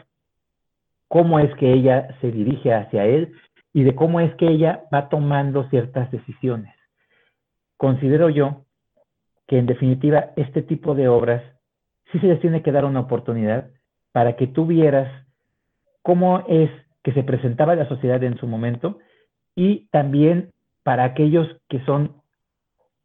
[1.09, 3.33] cómo es que ella se dirige hacia él
[3.73, 6.75] y de cómo es que ella va tomando ciertas decisiones.
[7.77, 8.65] Considero yo
[9.47, 11.43] que en definitiva este tipo de obras
[12.13, 13.71] sí se les tiene que dar una oportunidad
[14.13, 15.11] para que tú vieras
[16.03, 16.71] cómo es
[17.03, 18.99] que se presentaba la sociedad en su momento
[19.55, 20.51] y también
[20.83, 22.17] para aquellos que son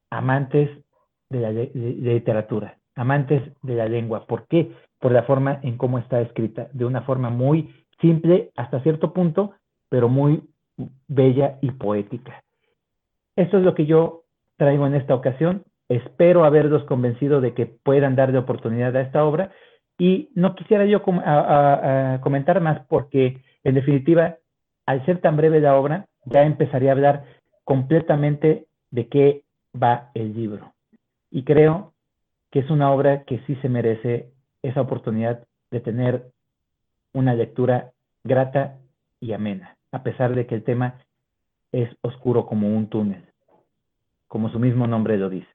[0.10, 0.70] amantes
[1.30, 4.26] de la literatura amantes de la lengua.
[4.26, 4.72] ¿Por qué?
[5.00, 9.54] Por la forma en cómo está escrita, de una forma muy simple hasta cierto punto,
[9.90, 10.44] pero muy
[11.08, 12.44] bella y poética.
[13.36, 14.24] Eso es lo que yo
[14.58, 15.64] traigo en esta ocasión.
[15.90, 19.52] Espero haberlos convencido de que puedan darle oportunidad a esta obra
[19.98, 24.38] y no quisiera yo comentar más porque, en definitiva,
[24.86, 27.26] al ser tan breve la obra, ya empezaría a hablar
[27.64, 29.44] completamente de qué
[29.82, 30.75] va el libro.
[31.36, 31.94] Y creo
[32.50, 36.32] que es una obra que sí se merece esa oportunidad de tener
[37.12, 37.92] una lectura
[38.24, 38.80] grata
[39.20, 41.04] y amena, a pesar de que el tema
[41.74, 43.34] es oscuro como un túnel,
[44.30, 45.52] como su mismo nombre lo dice.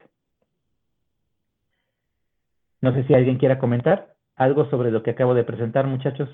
[2.83, 6.29] No sé si alguien quiera comentar algo sobre lo que acabo de presentar, muchachos.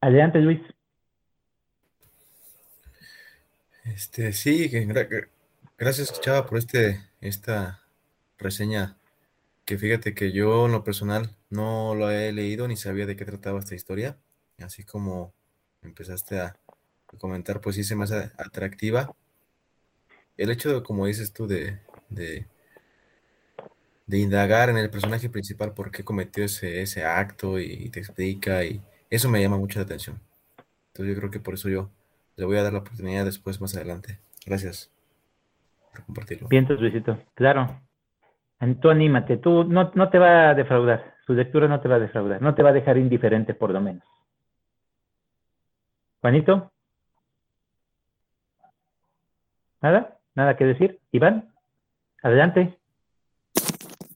[0.00, 0.60] Adelante, Luis.
[4.00, 4.70] Este, sí,
[5.76, 7.82] gracias Chava por este, esta
[8.38, 8.96] reseña,
[9.66, 13.26] que fíjate que yo en lo personal no lo he leído ni sabía de qué
[13.26, 14.16] trataba esta historia,
[14.58, 15.34] así como
[15.82, 16.58] empezaste a,
[17.18, 19.14] comentar, pues sí se me hace atractiva.
[20.38, 22.46] El hecho de, como dices tú, de, de,
[24.08, 28.80] indagar en el personaje principal por qué cometió ese, ese acto y te explica, y
[29.10, 30.18] eso me llama mucho la atención.
[30.88, 31.90] Entonces yo creo que por eso yo
[32.36, 34.18] le voy a dar la oportunidad después, más adelante.
[34.46, 34.90] Gracias
[35.92, 36.48] por compartirlo.
[36.48, 37.18] Bien, Luisito.
[37.34, 37.80] Claro.
[38.80, 39.36] Tú anímate.
[39.38, 41.14] Tú no, no te va a defraudar.
[41.26, 42.42] Su lectura no te va a defraudar.
[42.42, 44.04] No te va a dejar indiferente, por lo menos.
[46.20, 46.70] Juanito.
[49.80, 50.18] ¿Nada?
[50.34, 51.00] ¿Nada que decir?
[51.10, 51.52] Iván,
[52.22, 52.78] adelante.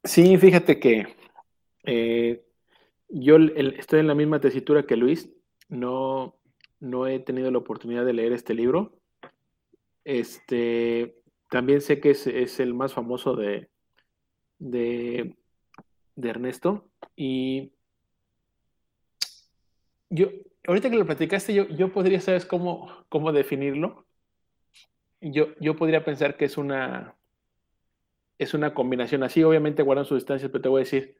[0.05, 1.16] Sí, fíjate que
[1.84, 2.45] eh,
[3.09, 5.30] yo estoy en la misma tesitura que Luis.
[5.68, 6.34] No,
[6.85, 8.93] no he tenido la oportunidad de leer este libro.
[10.05, 11.16] Este,
[11.49, 13.70] también sé que es, el más famoso de,
[14.59, 15.35] de,
[16.16, 16.89] Ernesto.
[17.16, 17.72] Y
[20.11, 20.28] yo,
[20.66, 24.05] ahorita que lo platicaste, yo, yo podría, ¿sabes cómo, cómo definirlo?
[25.20, 27.16] Yo, yo podría pensar que es una,
[28.39, 31.16] es una combinación así, obviamente guardan sus distancias, pero te voy a decir,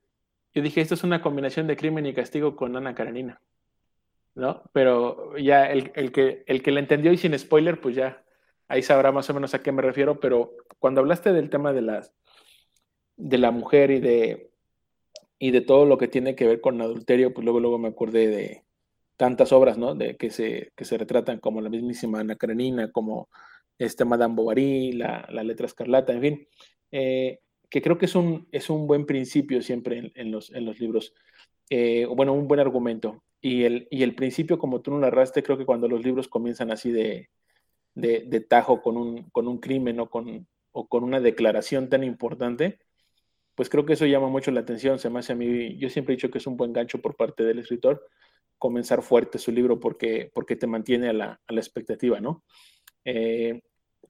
[0.53, 3.41] yo dije, esto es una combinación de crimen y castigo con Ana Karenina.
[4.35, 4.63] ¿No?
[4.73, 8.25] Pero ya el, que, el que le entendió y sin spoiler, pues ya
[8.69, 11.83] ahí sabrá más o menos a qué me refiero, pero cuando hablaste del tema de,
[11.83, 12.13] las,
[13.17, 14.51] de la mujer y de,
[15.39, 18.29] y de todo lo que tiene que ver con adulterio, pues luego, luego me acordé
[18.29, 18.65] de
[19.17, 19.95] tantas obras, ¿no?
[19.95, 23.29] De que se, que se retratan como la mismísima Ana Karenina, como
[23.79, 26.49] este Madame Bovary, la, la letra escarlata, en fin,
[26.91, 30.79] eh, que creo que es un, es un buen principio siempre en, los, en los
[30.79, 31.15] libros,
[31.71, 33.23] eh, bueno, un buen argumento.
[33.47, 36.71] Y el, y el principio, como tú lo narraste, creo que cuando los libros comienzan
[36.71, 37.29] así de,
[37.95, 42.79] de, tajo con un, con un crimen o con, o con una declaración tan importante,
[43.55, 44.99] pues creo que eso llama mucho la atención.
[44.99, 47.17] Se me hace a mí, yo siempre he dicho que es un buen gancho por
[47.17, 48.09] parte del escritor
[48.57, 52.45] comenzar fuerte su libro porque, porque te mantiene a la, a la expectativa, ¿no?
[53.05, 53.61] Eh,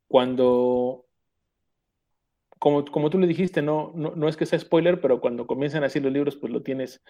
[0.06, 1.03] cuando,
[2.58, 6.00] como, como, tú le dijiste, no, no, es que sea spoiler, pero cuando comienzan así
[6.00, 7.02] los libros, pues lo tienes,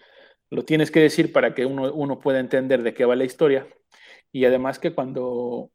[0.50, 3.66] lo tienes que decir para que uno, uno pueda entender de qué va la historia.
[4.32, 5.70] Y además que cuando,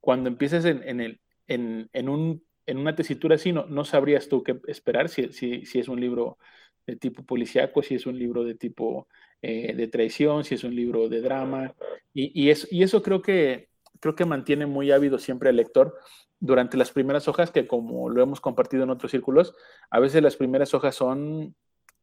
[0.00, 4.42] cuando empieces en, el, en, en, un, en una tesitura así, no, no sabrías tú
[4.42, 6.38] qué esperar si, si, si es un libro
[6.86, 9.08] de tipo policíaco, si es un libro de tipo
[9.42, 11.74] eh, de traición, si es un libro de drama.
[12.12, 13.68] Y, y, eso, y eso creo que,
[14.00, 15.94] creo que mantiene muy ávido siempre al lector
[16.40, 19.54] durante las primeras hojas, que como lo hemos compartido en otros círculos,
[19.90, 21.54] a veces las primeras hojas son,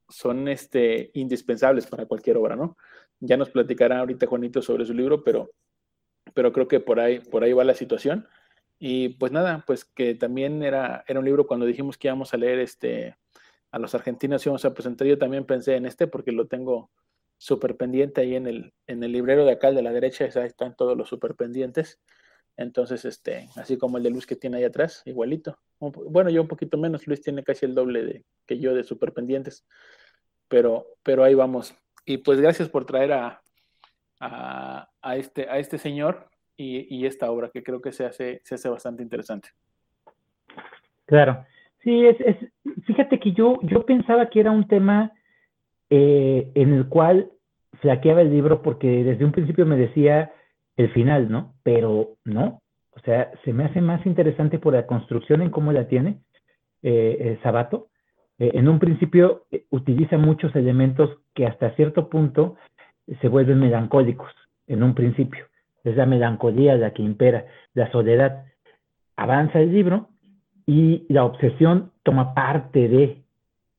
[0.10, 2.78] son este, indispensables para cualquier obra, ¿no?
[3.20, 5.52] Ya nos platicará ahorita Juanito sobre su libro, pero,
[6.34, 8.28] pero creo que por ahí, por ahí va la situación.
[8.80, 12.38] Y pues nada, pues que también era, era un libro cuando dijimos que íbamos a
[12.38, 13.16] leer este,
[13.72, 16.92] a los argentinos íbamos a presentar, yo también pensé en este porque lo tengo
[17.38, 20.76] súper pendiente ahí en el, en el librero de acá de la derecha, ahí están
[20.76, 22.00] todos los súper pendientes.
[22.58, 25.58] Entonces, este, así como el de Luis que tiene ahí atrás, igualito.
[25.80, 29.14] Bueno, yo un poquito menos, Luis tiene casi el doble de, que yo de super
[29.14, 29.66] pendientes,
[30.48, 31.74] pero, pero ahí vamos.
[32.06, 33.42] Y pues gracias por traer a,
[34.20, 38.42] a, a este, a este señor y, y, esta obra que creo que se hace,
[38.44, 39.50] se hace bastante interesante.
[41.06, 41.46] Claro,
[41.84, 42.38] sí, es, es,
[42.86, 45.12] fíjate que yo, yo pensaba que era un tema
[45.90, 47.32] eh, en el cual
[47.82, 50.32] flaqueaba el libro porque desde un principio me decía
[50.82, 51.54] el final, ¿no?
[51.64, 52.62] Pero no,
[52.92, 56.20] o sea, se me hace más interesante por la construcción en cómo la tiene
[56.84, 57.88] eh, Sabato.
[58.38, 62.58] Eh, en un principio eh, utiliza muchos elementos que hasta cierto punto
[63.22, 64.32] se vuelven melancólicos,
[64.68, 65.46] en un principio.
[65.84, 68.46] Es la melancolía la que impera, la soledad.
[69.16, 70.10] Avanza el libro
[70.66, 73.22] y la obsesión toma parte de,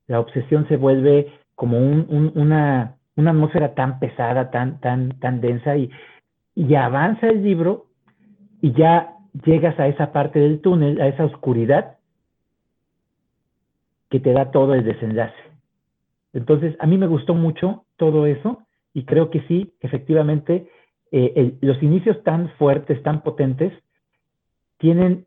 [0.06, 5.76] la obsesión se vuelve como un, una, una atmósfera tan pesada, tan, tan, tan densa
[5.76, 5.90] y,
[6.54, 7.86] y avanza el libro
[8.60, 11.98] y ya llegas a esa parte del túnel, a esa oscuridad
[14.10, 15.34] que te da todo el desenlace.
[16.32, 18.62] Entonces, a mí me gustó mucho todo eso
[18.94, 20.70] y creo que sí, efectivamente,
[21.10, 23.72] eh, los inicios tan fuertes, tan potentes,
[24.78, 25.26] tienen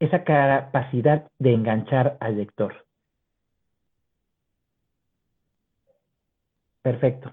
[0.00, 2.84] esa capacidad de enganchar al lector.
[6.82, 7.32] Perfecto.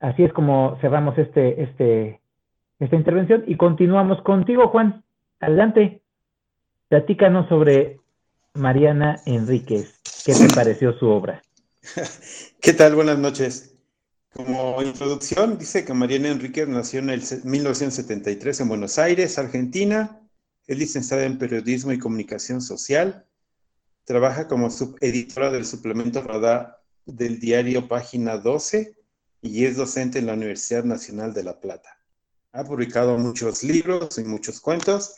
[0.00, 2.20] Así es como cerramos este, este,
[2.78, 5.04] esta intervención y continuamos contigo, Juan.
[5.40, 6.02] Adelante.
[6.88, 8.00] Platícanos sobre
[8.54, 10.00] Mariana Enríquez.
[10.24, 11.42] ¿Qué te pareció su obra?
[12.60, 12.94] ¿Qué tal?
[12.94, 13.74] Buenas noches.
[14.32, 20.20] Como introducción, dice que Mariana Enríquez nació en el 1973 en Buenos Aires, Argentina.
[20.66, 23.26] Es licenciada en Periodismo y Comunicación Social.
[24.04, 28.96] Trabaja como subeditora del suplemento Radar del diario Página 12
[29.44, 32.00] y es docente en la Universidad Nacional de La Plata.
[32.52, 35.16] Ha publicado muchos libros y muchos cuentos.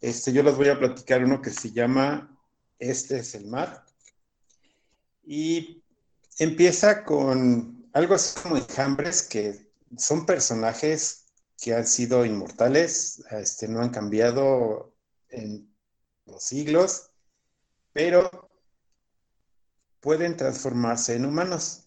[0.00, 2.36] Este, yo les voy a platicar uno que se llama
[2.80, 3.84] Este es el mar.
[5.22, 5.84] Y
[6.38, 13.80] empieza con algo así como enjambres que son personajes que han sido inmortales, este, no
[13.80, 14.92] han cambiado
[15.28, 15.72] en
[16.26, 17.12] los siglos,
[17.92, 18.50] pero
[20.00, 21.81] pueden transformarse en humanos.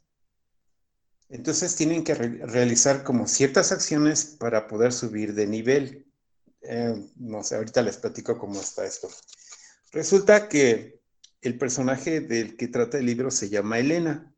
[1.30, 6.05] Entonces tienen que realizar como ciertas acciones para poder subir de nivel.
[6.61, 9.09] Eh, no sé, ahorita les platico cómo está esto.
[9.91, 11.01] Resulta que
[11.41, 14.34] el personaje del que trata el libro se llama Elena.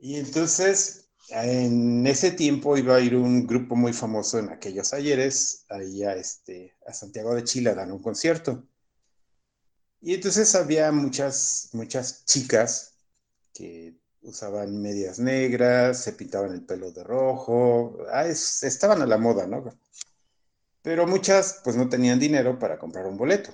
[0.00, 5.64] Y entonces, en ese tiempo iba a ir un grupo muy famoso en aquellos ayeres,
[5.68, 8.66] ahí a, este, a Santiago de Chile a dar un concierto.
[10.00, 12.94] Y entonces había muchas, muchas chicas
[13.52, 19.46] que usaban medias negras, se pintaban el pelo de rojo, ah, estaban a la moda,
[19.46, 19.64] ¿no?
[20.82, 23.50] Pero muchas pues no tenían dinero para comprar un boleto.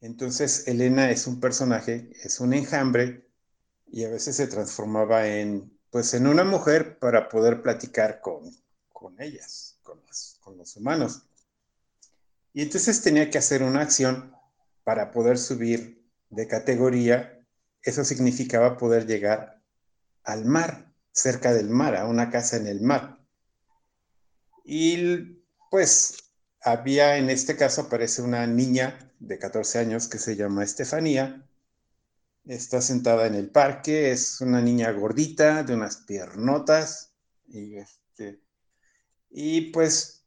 [0.00, 3.28] Entonces Elena es un personaje, es un enjambre
[3.86, 8.50] y a veces se transformaba en pues en una mujer para poder platicar con,
[8.92, 10.00] con ellas, con
[10.40, 11.22] con los humanos.
[12.52, 14.34] Y entonces tenía que hacer una acción
[14.84, 17.41] para poder subir de categoría
[17.82, 19.60] eso significaba poder llegar
[20.24, 23.18] al mar, cerca del mar, a una casa en el mar.
[24.64, 30.64] Y pues había, en este caso aparece una niña de 14 años que se llama
[30.64, 31.46] Estefanía.
[32.44, 37.12] Está sentada en el parque, es una niña gordita, de unas piernotas.
[37.48, 38.40] Y, este,
[39.30, 40.21] y pues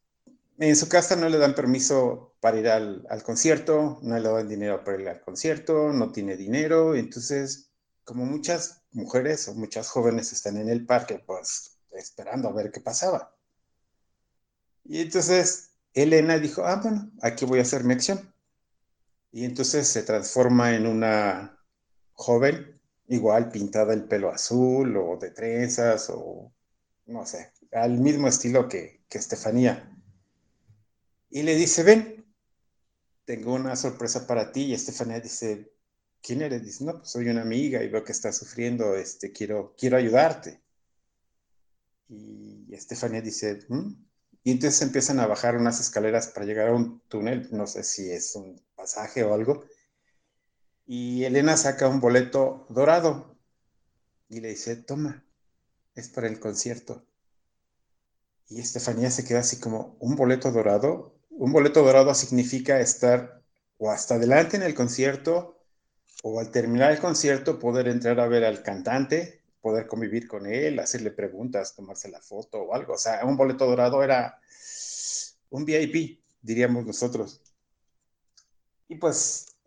[0.57, 4.47] en su casa no le dan permiso para ir al, al, concierto, no le dan
[4.47, 7.71] dinero para ir al concierto, no tiene dinero, entonces,
[8.03, 12.79] como muchas mujeres o muchas jóvenes están en el parque, pues esperando a ver qué
[12.79, 13.35] pasaba.
[14.83, 18.33] Y entonces Elena dijo, ah, bueno, aquí voy a hacer mi acción.
[19.31, 21.59] Y entonces se transforma en una
[22.13, 26.53] joven, igual pintada el pelo azul o de trenzas o
[27.07, 29.91] no sé, al mismo estilo que, que Estefanía.
[31.35, 32.25] Y le dice, ven,
[33.25, 34.67] tengo una sorpresa para ti.
[34.67, 35.69] Y Estefanía dice,
[36.21, 36.63] ¿quién eres?
[36.63, 40.61] Dice, no, pues soy una amiga y veo que estás sufriendo, este, quiero, quiero ayudarte.
[42.07, 43.95] Y Estefanía dice, ¿Mm?
[44.45, 48.09] y entonces empiezan a bajar unas escaleras para llegar a un túnel, no sé si
[48.09, 49.65] es un pasaje o algo.
[50.87, 53.37] Y Elena saca un boleto dorado
[54.29, 55.25] y le dice, toma,
[55.95, 57.05] es para el concierto.
[58.47, 61.14] Y Estefanía se queda así como, ¿un boleto dorado?
[61.37, 63.41] Un boleto dorado significa estar
[63.77, 65.59] o hasta adelante en el concierto
[66.23, 70.79] o al terminar el concierto poder entrar a ver al cantante, poder convivir con él,
[70.79, 72.93] hacerle preguntas, tomarse la foto o algo.
[72.93, 74.39] O sea, un boleto dorado era
[75.49, 77.41] un VIP, diríamos nosotros.
[78.87, 79.57] Y pues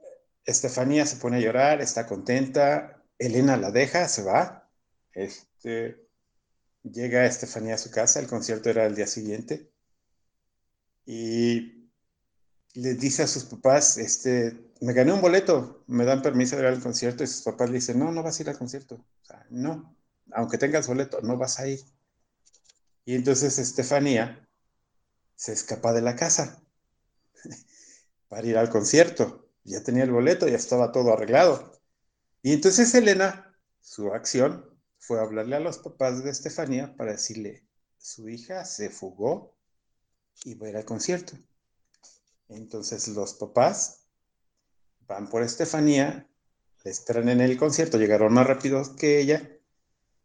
[0.46, 4.70] Estefanía se pone a llorar, está contenta, Elena la deja, se va.
[5.12, 6.08] Este,
[6.82, 9.70] llega Estefanía a su casa, el concierto era el día siguiente,
[11.10, 11.88] y
[12.74, 16.68] le dice a sus papás, este, me gané un boleto, me dan permiso de ir
[16.68, 19.02] al concierto, y sus papás le dicen, no, no vas a ir al concierto,
[19.48, 19.96] no,
[20.32, 21.80] aunque tengas boleto, no vas a ir.
[23.06, 24.46] Y entonces Estefanía
[25.34, 26.62] se escapa de la casa
[28.28, 29.48] para ir al concierto.
[29.64, 31.80] Ya tenía el boleto, ya estaba todo arreglado.
[32.42, 38.28] Y entonces Elena, su acción fue hablarle a los papás de Estefanía para decirle, su
[38.28, 39.57] hija se fugó
[40.44, 41.36] y va a ir al concierto.
[42.48, 44.06] Entonces los papás
[45.06, 46.28] van por Estefanía,
[46.84, 49.58] le esperan en el concierto, llegaron más rápido que ella,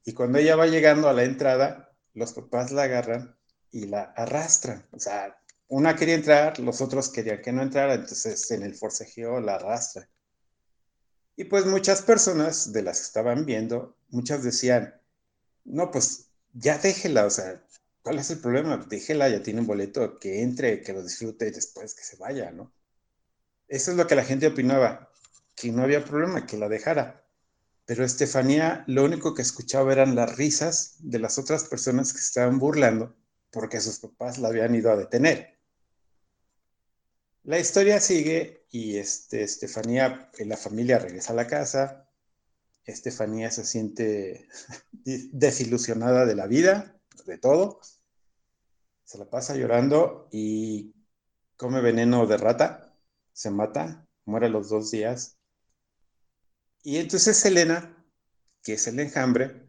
[0.06, 3.38] y cuando ella va llegando a la entrada, los papás la agarran
[3.72, 4.86] y la arrastran.
[4.92, 5.38] O sea,
[5.68, 10.08] una quería entrar, los otros querían que no entrara, entonces en el forcejeo la arrastran.
[11.36, 14.94] Y pues muchas personas de las que estaban viendo, muchas decían,
[15.64, 17.66] no, pues ya déjela, o sea,
[18.04, 18.78] ¿cuál es el problema?
[18.78, 22.52] Déjela, ya tiene un boleto, que entre, que lo disfrute y después que se vaya,
[22.52, 22.72] ¿no?
[23.68, 25.12] Eso es lo que la gente opinaba,
[25.56, 27.26] que no había problema, que la dejara.
[27.86, 32.60] Pero Estefanía lo único que escuchaba eran las risas de las otras personas que estaban
[32.60, 33.16] burlando
[33.54, 35.60] porque sus papás la habían ido a detener.
[37.44, 42.10] La historia sigue y este, Estefanía, la familia regresa a la casa.
[42.84, 44.48] Estefanía se siente
[45.32, 47.80] desilusionada de la vida, de todo.
[49.04, 50.94] Se la pasa llorando y
[51.58, 52.96] come veneno de rata,
[53.32, 55.38] se mata, muere a los dos días.
[56.84, 58.06] Y entonces Elena,
[58.64, 59.68] que es el enjambre,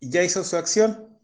[0.00, 1.18] ya hizo su acción.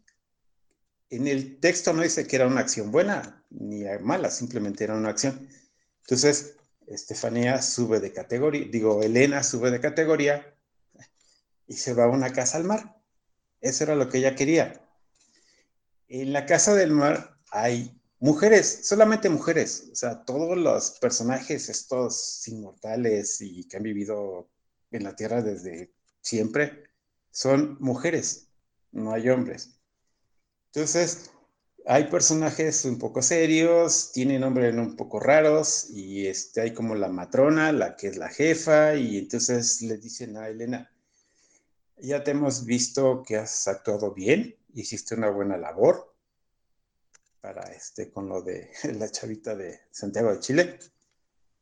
[1.09, 5.09] En el texto no dice que era una acción buena ni mala, simplemente era una
[5.09, 5.49] acción.
[6.01, 6.55] Entonces,
[6.87, 10.55] Estefanía sube de categoría, digo, Elena sube de categoría
[11.67, 12.99] y se va a una casa al mar.
[13.61, 14.81] Eso era lo que ella quería.
[16.07, 19.89] En la casa del mar hay mujeres, solamente mujeres.
[19.91, 24.49] O sea, todos los personajes, estos inmortales y que han vivido
[24.91, 26.83] en la tierra desde siempre,
[27.31, 28.49] son mujeres,
[28.91, 29.79] no hay hombres.
[30.67, 31.31] Entonces,
[31.85, 37.09] hay personajes un poco serios, tienen nombres un poco raros y este, hay como la
[37.09, 40.91] matrona, la que es la jefa, y entonces le dicen a Elena,
[41.97, 46.13] ya te hemos visto que has actuado bien, hiciste una buena labor
[47.41, 50.79] para este, con lo de la chavita de Santiago de Chile.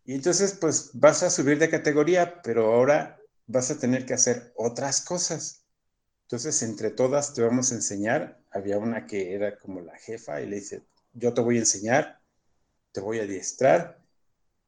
[0.06, 4.54] Y entonces, pues vas a subir de categoría, pero ahora vas a tener que hacer
[4.56, 5.66] otras cosas.
[6.24, 8.42] Entonces, entre todas te vamos a enseñar.
[8.52, 12.22] Había una que era como la jefa y le dice, yo te voy a enseñar,
[12.92, 14.02] te voy a adiestrar,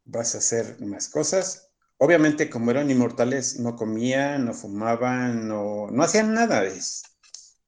[0.05, 1.70] vas a hacer más cosas.
[1.97, 6.64] Obviamente, como eran inmortales, no comían, no fumaban, no, no hacían nada,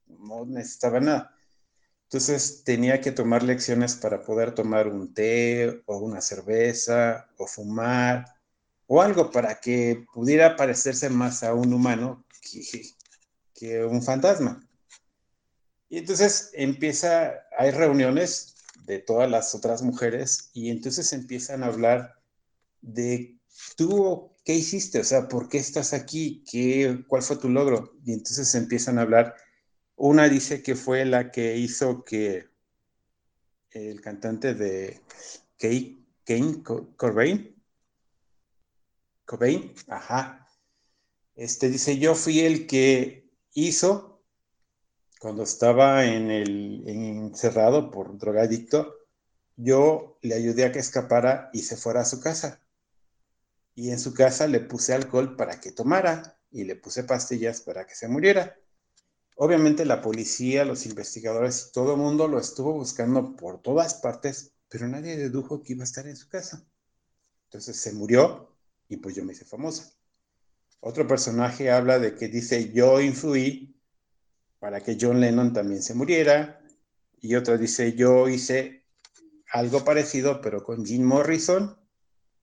[0.08, 1.36] no necesitaban nada.
[2.12, 8.26] Entonces tenía que tomar lecciones para poder tomar un té o una cerveza o fumar
[8.86, 12.84] o algo para que pudiera parecerse más a un humano que,
[13.54, 14.62] que un fantasma.
[15.88, 22.16] Y entonces empieza, hay reuniones de todas las otras mujeres y entonces empiezan a hablar
[22.82, 23.40] de
[23.78, 26.44] tú qué hiciste, o sea, ¿por qué estás aquí?
[26.52, 27.94] ¿Qué, ¿Cuál fue tu logro?
[28.04, 29.34] Y entonces empiezan a hablar.
[30.04, 32.48] Una dice que fue la que hizo que
[33.70, 35.00] el cantante de
[35.60, 36.64] Kane
[36.98, 37.56] Cobain.
[39.26, 40.48] Cobain, ajá.
[41.36, 44.24] Este dice, yo fui el que hizo
[45.20, 48.96] cuando estaba en el encerrado por drogadicto,
[49.56, 52.60] yo le ayudé a que escapara y se fuera a su casa.
[53.76, 57.86] Y en su casa le puse alcohol para que tomara y le puse pastillas para
[57.86, 58.58] que se muriera.
[59.44, 64.54] Obviamente la policía, los investigadores y todo el mundo lo estuvo buscando por todas partes,
[64.70, 66.64] pero nadie dedujo que iba a estar en su casa.
[67.46, 68.56] Entonces se murió
[68.88, 69.96] y pues yo me hice famosa.
[70.80, 73.82] Otro personaje habla de que dice yo influí
[74.60, 76.62] para que John Lennon también se muriera
[77.20, 78.86] y otra dice yo hice
[79.52, 81.80] algo parecido pero con Jim Morrison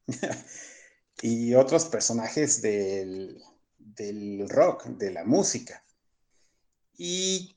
[1.22, 3.40] y otros personajes del,
[3.76, 5.84] del rock, de la música.
[6.98, 7.56] Y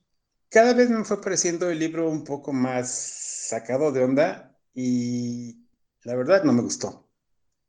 [0.50, 5.66] cada vez me fue pareciendo el libro un poco más sacado de onda y
[6.04, 7.10] la verdad no me gustó.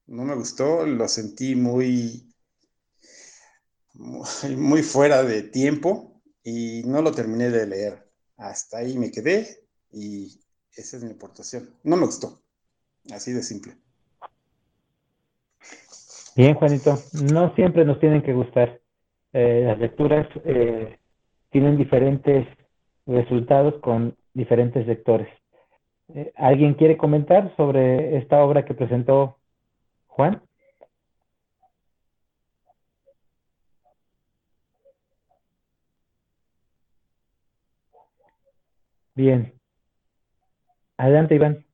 [0.06, 2.30] No me gustó, lo sentí muy,
[3.94, 8.10] muy fuera de tiempo y no lo terminé de leer.
[8.36, 10.40] Hasta ahí me quedé y
[10.74, 11.74] esa es mi aportación.
[11.84, 12.42] No me gustó,
[13.10, 13.76] así de simple.
[16.36, 18.80] Bien, Juanito, no siempre nos tienen que gustar.
[19.32, 20.98] Eh, las lecturas eh,
[21.52, 22.48] tienen diferentes
[23.06, 25.28] resultados con diferentes lectores.
[26.14, 29.38] Eh, ¿Alguien quiere comentar sobre esta obra que presentó
[30.06, 30.42] Juan?
[39.14, 39.52] Bien.
[40.96, 41.66] Adelante, Iván.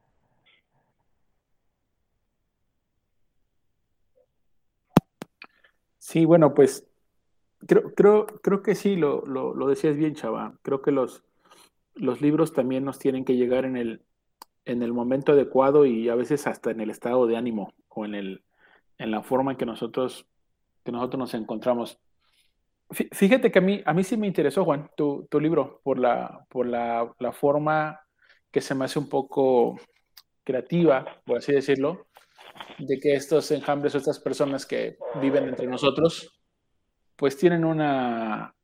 [5.99, 6.88] Sí, bueno, pues
[7.67, 10.59] creo, creo, creo que sí, lo, lo, decías bien, Chava.
[10.63, 11.25] Creo que los,
[11.95, 14.03] los libros también nos tienen que llegar en el,
[14.65, 18.15] en el momento adecuado y a veces hasta en el estado de ánimo o en,
[18.15, 18.45] el,
[18.99, 20.27] en la forma en que nosotros,
[20.85, 21.99] que nosotros nos encontramos.
[22.91, 26.47] Fíjate que a mí, a mí sí me interesó, Juan, tu, tu libro, por, la,
[26.49, 28.01] por la, la, forma
[28.51, 29.79] que se me hace un poco
[30.43, 32.07] creativa, por así decirlo,
[32.79, 36.38] de que estos enjambres o estas personas que viven entre nosotros,
[37.19, 38.55] pues tienen una,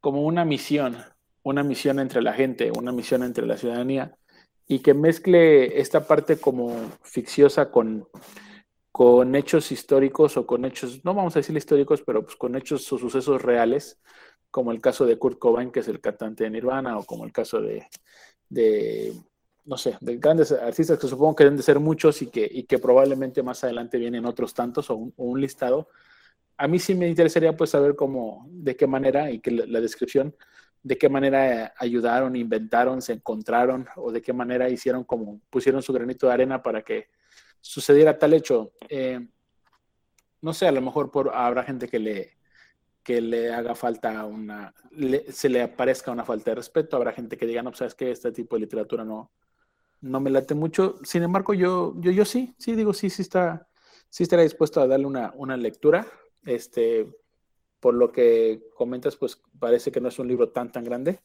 [0.00, 0.96] como una misión,
[1.44, 4.18] una misión entre la gente, una misión entre la ciudadanía,
[4.66, 8.08] y que mezcle esta parte como ficciosa con,
[8.90, 12.92] con hechos históricos o con hechos, no vamos a decir históricos, pero pues con hechos
[12.92, 14.00] o sucesos reales,
[14.50, 17.32] como el caso de Kurt Cobain, que es el cantante de Nirvana, o como el
[17.32, 19.12] caso de,
[19.64, 22.64] no sé, de grandes artistas que supongo que deben de ser muchos y que, y
[22.64, 25.88] que probablemente más adelante vienen otros tantos o un, listado.
[26.56, 30.34] A mí sí me interesaría pues saber cómo, de qué manera y que la, descripción,
[30.82, 35.92] de qué manera ayudaron, inventaron, se encontraron o de qué manera hicieron como pusieron su
[35.92, 37.08] granito de arena para que
[37.60, 38.72] sucediera tal hecho.
[38.88, 39.26] Eh,
[40.42, 42.36] no sé, a lo mejor por, habrá gente que le,
[43.02, 44.74] que le haga falta una,
[45.28, 48.10] se le aparezca una falta de respeto, habrá gente que diga, no, pues sabes que
[48.10, 49.30] este tipo de literatura no,
[50.00, 50.96] no me late mucho.
[51.02, 53.68] Sin embargo, yo, yo, yo sí, sí, digo, sí, sí está,
[54.08, 56.06] sí estaría dispuesto a darle una, una lectura.
[56.44, 57.08] Este,
[57.80, 61.20] por lo que comentas, pues parece que no es un libro tan, tan grande.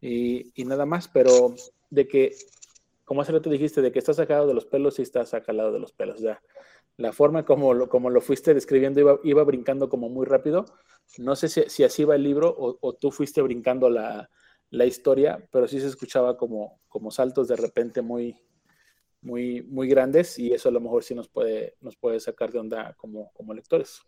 [0.00, 1.54] Y, y nada más, pero
[1.90, 2.34] de que,
[3.04, 5.80] como hace rato dijiste, de que está sacado de los pelos, sí está sacado de
[5.80, 6.20] los pelos.
[6.20, 6.40] Ya,
[6.96, 10.66] la forma como lo, como lo fuiste describiendo iba, iba brincando como muy rápido.
[11.16, 14.28] No sé si, si así va el libro o, o tú fuiste brincando la,
[14.70, 18.36] la historia, pero sí se escuchaba como, como saltos de repente muy,
[19.22, 22.58] muy, muy grandes y eso a lo mejor sí nos puede, nos puede sacar de
[22.58, 24.02] onda como, como lectores.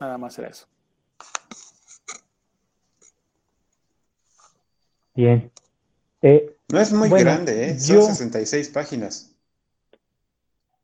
[0.00, 0.66] Nada más era eso.
[5.14, 5.50] Bien.
[6.22, 7.78] Eh, no es muy grande, ¿eh?
[7.78, 9.34] son 66 páginas.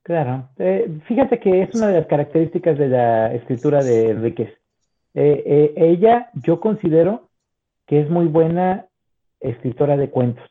[0.02, 0.48] Claro.
[0.58, 4.50] Eh, fíjate que es una de las características de la escritura de Enríquez.
[5.14, 7.28] Eh, ella, yo considero
[7.86, 8.86] que es muy buena
[9.40, 10.44] escritora de cuentos,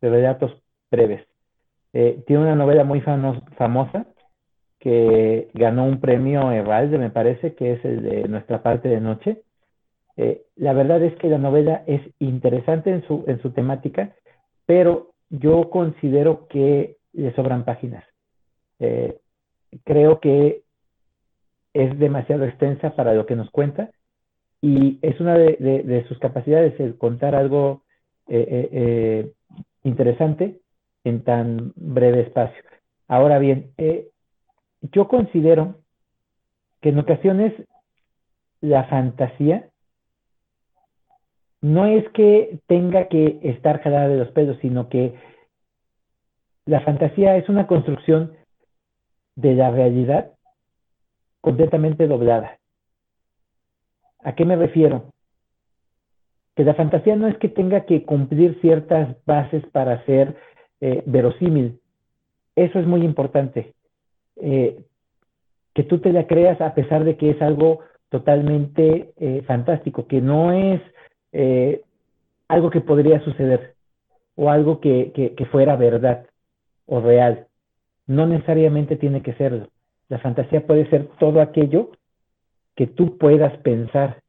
[0.00, 1.26] de relatos breves.
[1.92, 4.06] Eh, tiene una novela muy famosa
[4.78, 9.42] que ganó un premio Evalde, me parece, que es el de Nuestra parte de noche.
[10.16, 14.14] Eh, la verdad es que la novela es interesante en su, en su temática,
[14.66, 18.04] pero yo considero que le sobran páginas.
[18.78, 19.18] Eh,
[19.84, 20.62] creo que
[21.74, 23.90] es demasiado extensa para lo que nos cuenta
[24.60, 27.84] y es una de, sus capacidades el contar algo
[28.28, 29.32] eh, eh, eh,
[29.84, 30.60] interesante
[31.04, 32.62] en tan breve espacio.
[33.06, 33.72] Ahora bien,
[34.80, 35.76] yo considero
[36.80, 37.52] que en ocasiones
[38.60, 39.68] la fantasía
[41.60, 45.14] no es que tenga que estar jalada de los pelos, sino que
[46.66, 48.36] la fantasía es una construcción
[49.34, 50.32] de la realidad
[51.40, 52.58] completamente doblada.
[54.22, 55.12] ¿A qué me refiero?
[56.54, 60.36] Que la fantasía no es que tenga que cumplir ciertas bases para ser
[60.80, 61.80] eh, verosímil.
[62.56, 63.74] Eso es muy importante.
[64.40, 64.84] Eh,
[65.74, 70.20] que tú te la creas a pesar de que es algo totalmente eh, fantástico, que
[70.20, 70.80] no es
[72.48, 73.74] algo que podría suceder
[74.34, 76.26] o algo que, que fuera verdad
[76.86, 77.46] o real.
[78.06, 79.68] No necesariamente tiene que serlo.
[80.08, 81.90] La fantasía puede ser todo aquello
[82.74, 84.22] que tú puedas pensar,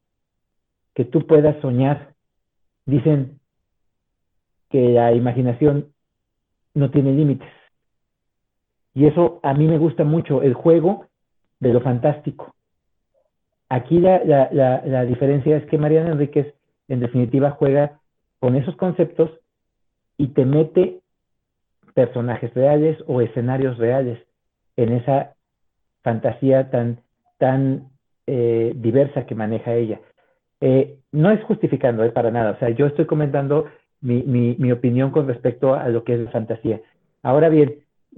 [0.93, 2.14] que tú puedas soñar.
[2.86, 3.39] Dicen
[4.70, 5.93] que la imaginación
[6.74, 7.49] no tiene límites.
[8.94, 11.06] Y eso a mí me gusta mucho, el juego
[11.60, 12.56] de lo fantástico.
[13.70, 16.56] Aquí la, la diferencia es que Mariana Enríquez
[16.88, 18.00] en definitiva juega
[18.40, 19.30] con esos conceptos
[20.18, 21.00] y te mete
[21.94, 24.20] personajes reales o escenarios reales
[24.76, 25.36] en esa
[26.02, 27.02] fantasía tan,
[27.38, 27.90] tan
[28.28, 30.00] eh, diversa que maneja ella.
[30.62, 33.66] Eh, no es justificando eh, para nada, o sea, yo estoy comentando
[34.02, 36.82] mi, mi, mi, opinión con respecto a lo que es fantasía.
[37.22, 37.76] Ahora bien,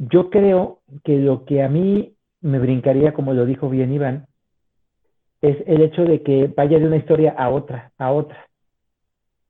[0.10, 4.26] yo creo que lo que a mí me brincaría, como lo dijo bien Iván,
[5.41, 8.47] es el hecho de que vaya de una historia a otra, a otra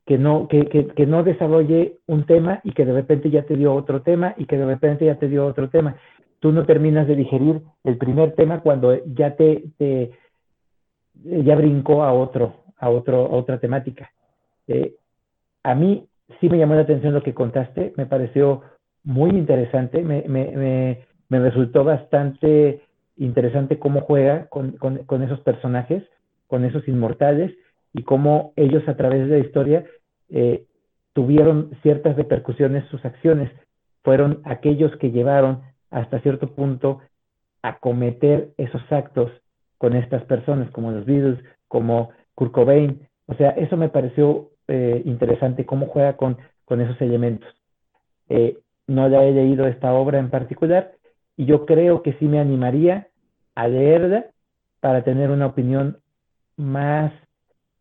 [0.06, 3.74] que no, que, que, no desarrolle un tema y que de repente ya te dio
[3.74, 5.96] otro tema y que de repente ya te dio otro tema.
[6.40, 10.12] Tú no terminas de digerir el primer tema cuando ya te, te
[11.14, 14.12] ya brincó a otro, a otro, a otra temática.
[14.68, 14.96] Eh,
[15.64, 16.08] a mí
[16.40, 18.64] sí me llamó la atención lo que contaste, me pareció
[19.04, 22.82] muy interesante, me, me, me, resultó bastante
[23.18, 26.04] interesante cómo juega con, con, con, esos personajes,
[26.48, 27.52] con esos inmortales,
[27.94, 29.86] y cómo ellos a través de la historia
[30.30, 30.66] eh,
[31.14, 33.52] tuvieron ciertas repercusiones sus acciones,
[34.04, 37.00] fueron aquellos que llevaron hasta cierto punto
[37.62, 39.32] a cometer esos actos
[39.78, 43.08] con estas personas, como los Beatles, como Kurt Cobain.
[43.26, 47.50] O sea, eso me pareció eh, interesante, cómo juega con, con esos elementos.
[48.30, 48.58] Eh,
[48.92, 50.92] no la he leído esta obra en particular
[51.38, 53.08] y yo creo que sí me animaría
[53.56, 54.26] a leerla
[54.80, 55.98] para tener una opinión
[56.58, 57.14] más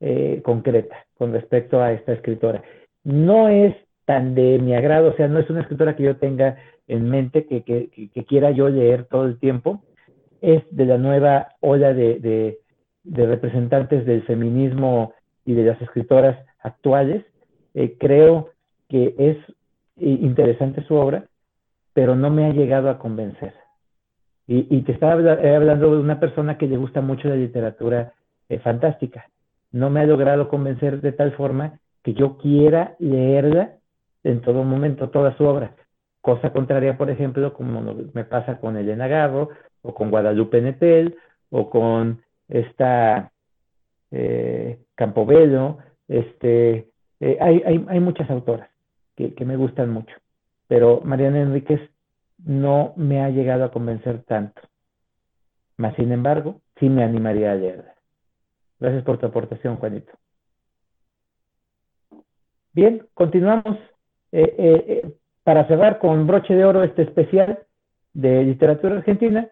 [0.00, 2.62] eh, concreta con respecto a esta escritora.
[3.04, 6.58] No es tan de mi agrado, o sea, no es una escritora que yo tenga
[6.88, 9.82] en mente, que, que, quiera yo leer todo el tiempo.
[10.40, 12.18] Es de la nueva ola de,
[13.04, 15.12] de, representantes del feminismo
[15.44, 17.24] y de las escritoras actuales.
[17.74, 18.50] Eh, creo
[18.88, 19.36] que es
[19.97, 21.24] interesante su obra,
[21.93, 23.55] pero no me ha llegado a convencer.
[24.47, 28.14] Y, te estaba hablando de una persona que le gusta mucho la literatura
[28.49, 29.26] eh, fantástica
[29.72, 33.76] no me ha logrado convencer de tal forma que yo quiera leerla
[34.24, 35.74] en todo momento, toda su obra.
[36.20, 37.80] Cosa contraria, por ejemplo, como
[38.12, 39.51] me pasa con Elena Garro,
[39.82, 41.16] o con Guadalupe Netel,
[41.51, 43.32] o con esta
[44.11, 45.78] eh, Campobello,
[46.09, 46.88] este,
[47.20, 48.68] eh, hay, hay, hay, muchas autoras
[49.28, 50.14] que, me gustan mucho,
[50.66, 51.80] pero Mariana Enríquez
[52.38, 54.60] no me ha llegado a convencer tanto.
[55.76, 57.94] Más sin embargo, sí me animaría a leerla.
[58.78, 60.12] Gracias por tu aportación, Juanito.
[62.72, 63.76] Bien, continuamos.
[64.32, 65.12] Eh, eh, eh,
[65.42, 67.60] para cerrar con broche de oro este especial
[68.12, 69.48] de literatura argentina,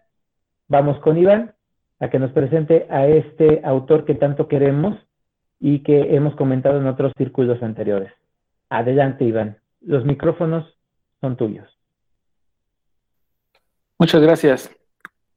[0.67, 1.53] vamos con Iván
[1.99, 4.97] a que nos presente a este autor que tanto queremos
[5.59, 8.13] y que hemos comentado en otros círculos anteriores.
[8.69, 9.58] Adelante, Iván.
[9.81, 10.77] Los micrófonos
[11.21, 11.77] son tuyos.
[13.97, 14.71] Muchas gracias.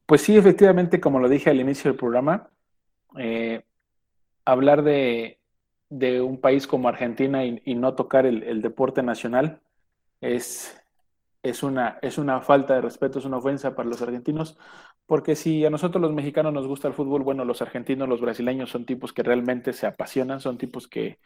[0.07, 2.51] Pues sí, efectivamente, como lo dije al inicio del programa,
[3.19, 3.65] eh,
[4.45, 5.39] hablar de,
[5.91, 9.61] un país como Argentina y, no tocar el, deporte nacional
[10.21, 10.81] es,
[11.43, 14.59] es, una, es una falta de respeto, es una ofensa para los argentinos,
[15.07, 18.71] porque si a nosotros los mexicanos nos gusta el fútbol, bueno, los argentinos, los brasileños
[18.71, 21.19] son tipos que realmente se apasionan, son tipos que,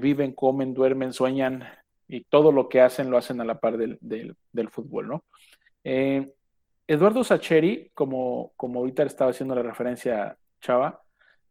[0.00, 1.64] viven, comen, duermen, sueñan
[2.10, 4.36] y todo lo que hacen lo hacen a la par del,
[4.70, 5.24] fútbol, ¿no?
[5.84, 6.32] Eh,
[6.86, 11.00] Eduardo Sacheri, como, como ahorita estaba haciendo la referencia Chava,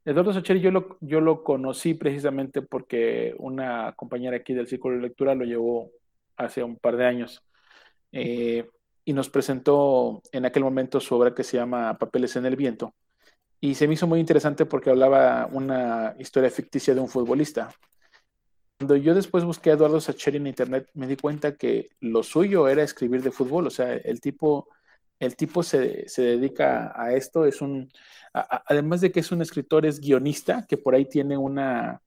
[0.03, 5.03] Eduardo Sacheri yo lo, yo lo conocí precisamente porque una compañera aquí del Círculo de
[5.03, 5.91] Lectura lo llevó
[6.35, 7.41] hace un par de años
[8.11, 8.67] eh,
[9.05, 12.93] y nos presentó en aquel momento su obra que se llama Papeles en el Viento.
[13.61, 17.69] Y se me hizo muy interesante porque hablaba una historia ficticia de un futbolista.
[18.79, 22.69] Cuando yo después busqué a Eduardo Sacheri en internet, me di cuenta que lo suyo
[22.69, 23.67] era escribir de fútbol.
[23.67, 24.69] O sea, el tipo,
[25.19, 27.91] el tipo se, se dedica a esto, es un,
[28.33, 32.01] además de que es un escritor, es guionista, que por ahí tiene una,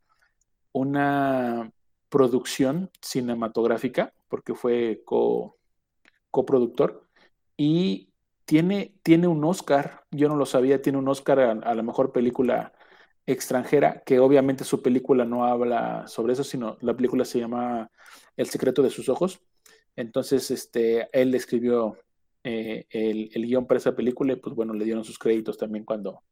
[0.73, 1.71] una
[2.09, 5.59] producción cinematográfica, porque fue co,
[6.31, 7.07] coproductor,
[7.55, 8.09] y
[8.47, 12.73] tiene, tiene un Oscar, yo no lo sabía, tiene un Oscar a, la mejor película
[13.27, 17.91] extranjera, que obviamente su película no habla sobre eso, sino la película se llama
[18.37, 19.41] El secreto de sus ojos.
[19.97, 21.99] Entonces, este, él escribió
[22.45, 25.85] eh, el, el, guion para esa película y pues bueno, le dieron sus créditos también
[25.85, 26.23] cuando,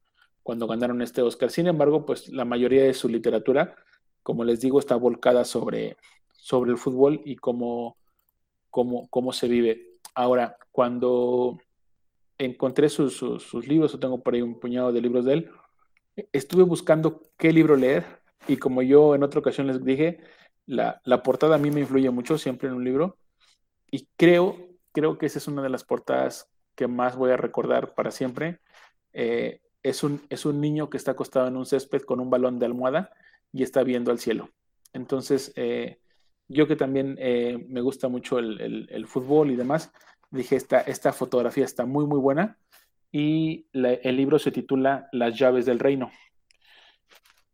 [0.42, 1.50] cuando ganaron este Oscar.
[1.50, 3.76] Sin embargo, pues la mayoría de su literatura,
[4.22, 5.96] como les digo, está volcada sobre,
[6.32, 7.96] sobre el fútbol y cómo,
[8.70, 9.98] cómo, cómo se vive.
[10.14, 11.58] Ahora, cuando
[12.38, 15.50] encontré sus, sus, libros, o tengo por ahí un puñado de libros de él,
[16.32, 18.04] estuve buscando qué libro leer
[18.48, 20.20] y como yo en otra ocasión les dije,
[20.66, 23.18] la, la portada a mí me influye mucho siempre en un libro
[23.90, 24.56] y creo,
[24.92, 28.60] creo que esa es una de las portadas que más voy a recordar para siempre.
[29.12, 32.58] Eh, es, un, es un niño que está acostado en un césped con un balón
[32.58, 33.10] de almohada
[33.52, 34.50] y está viendo al cielo.
[34.92, 35.98] Entonces, eh,
[36.48, 39.92] yo que también eh, me gusta mucho el, el, fútbol y demás,
[40.30, 42.58] dije, esta, esta fotografía está muy, muy buena
[43.12, 46.10] y el libro se titula Las llaves del reino.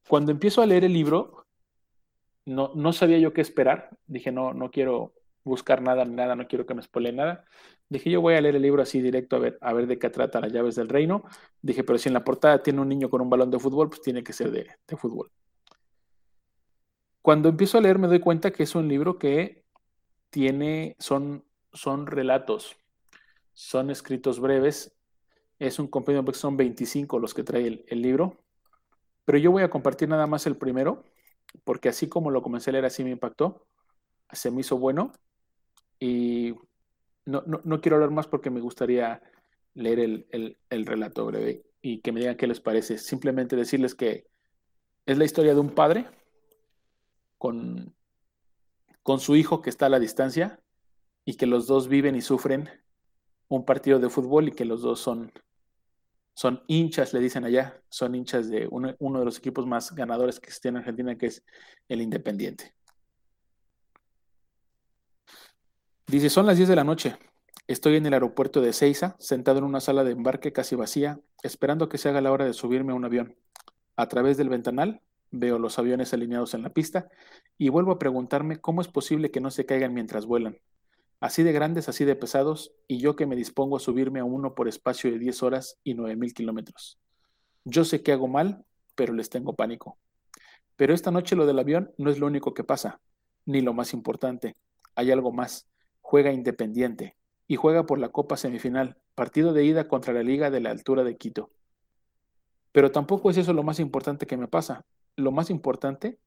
[0.08, 1.46] Cuando empiezo a leer el libro,
[2.44, 3.90] no, no sabía yo qué esperar.
[4.06, 7.44] Dije, no, no quiero buscar nada, nada, no quiero que me spoile nada.
[7.88, 10.10] Dije, yo voy a leer el libro así directo a ver, a ver de qué
[10.10, 11.24] trata Las llaves del reino.
[11.62, 14.02] Dije, pero si en la portada tiene un niño con un balón de fútbol, pues
[14.02, 15.30] tiene que ser de, de fútbol.
[17.22, 19.64] Cuando empiezo a leer me doy cuenta que es un libro que
[20.30, 21.46] tiene, son
[21.76, 22.76] son relatos,
[23.52, 24.95] son escritos breves.
[25.58, 28.44] Es un compendio son 25 los que trae el, libro.
[29.24, 31.04] Pero yo voy a compartir nada más el primero,
[31.64, 33.66] porque así como lo comencé a leer, así me impactó.
[34.32, 35.12] Se me hizo bueno.
[35.98, 36.54] Y
[37.24, 39.22] no, quiero hablar más porque me gustaría
[39.74, 42.98] leer el, el, relato breve y que me digan qué les parece.
[42.98, 44.26] Simplemente decirles que
[45.06, 46.06] es la historia de un padre
[47.38, 47.94] con,
[49.02, 50.60] con su hijo que está a la distancia
[51.24, 52.70] y que los dos viven y sufren
[53.48, 55.32] un partido de fútbol y que los dos son,
[56.34, 60.46] son hinchas, le dicen allá, son hinchas de uno, de los equipos más ganadores que
[60.46, 61.44] existe en Argentina, que es
[61.88, 62.74] el Independiente.
[66.06, 67.16] Dice, son las 10 de la noche.
[67.66, 71.88] Estoy en el aeropuerto de Ceiza, sentado en una sala de embarque casi vacía, esperando
[71.88, 73.36] que se haga la hora de subirme a un avión.
[73.96, 77.08] A través del ventanal veo los aviones alineados en la pista
[77.58, 80.60] y vuelvo a preguntarme cómo es posible que no se caigan mientras vuelan
[81.20, 84.54] así de grandes, así de pesados, y yo que me dispongo a subirme a uno
[84.54, 86.98] por espacio de 10 horas y 9.000 kilómetros.
[87.64, 88.64] Yo sé que hago mal,
[88.94, 89.98] pero les tengo pánico.
[90.76, 93.00] Pero esta noche lo del avión no es lo único que pasa,
[93.44, 94.56] ni lo más importante.
[94.94, 95.68] Hay algo más.
[96.00, 97.16] Juega Independiente
[97.48, 101.02] y juega por la Copa Semifinal, partido de ida contra la Liga de la Altura
[101.02, 101.50] de Quito.
[102.72, 104.84] Pero tampoco es eso lo más importante que me pasa.
[105.16, 106.18] Lo más importante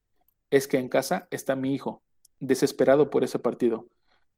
[0.50, 2.02] es que en casa está mi hijo,
[2.40, 3.86] desesperado por ese partido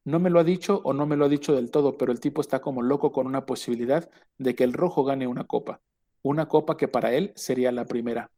[0.04, 2.20] no me lo ha dicho o no me lo ha dicho del todo, pero el
[2.20, 5.80] tipo está como loco con una posibilidad de que el rojo gane una copa.
[6.22, 8.30] Una copa que para él sería la primera.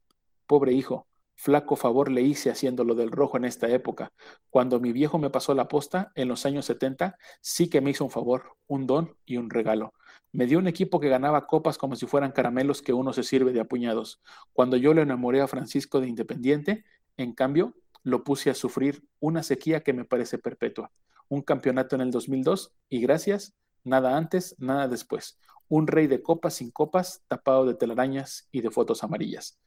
[0.47, 1.07] Pobre hijo,
[1.37, 4.13] flaco favor le hice haciendo lo del rojo en esta época.
[4.51, 8.05] Cuando mi viejo me pasó la posta en los años 70, sí que me hizo
[8.05, 9.95] un favor, un don y un regalo.
[10.33, 13.53] Me dio un equipo que ganaba copas como si fueran caramelos que uno se sirve
[13.53, 14.21] de apuñados.
[14.53, 16.85] Cuando yo le enamoré a Francisco de Independiente,
[17.17, 20.91] en cambio, lo puse a sufrir una sequía que me parece perpetua
[21.29, 25.39] un campeonato en el 2002 y gracias, nada antes, nada después.
[25.69, 29.59] Un rey de copas sin copas, tapado de telarañas y de fotos amarillas.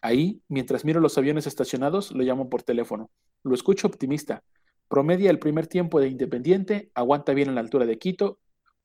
[0.00, 3.10] Ahí, mientras miro los aviones estacionados, lo llamo por teléfono.
[3.44, 4.42] Lo escucho optimista.
[4.88, 8.38] Promedia el primer tiempo de Independiente, aguanta bien a la altura de Quito,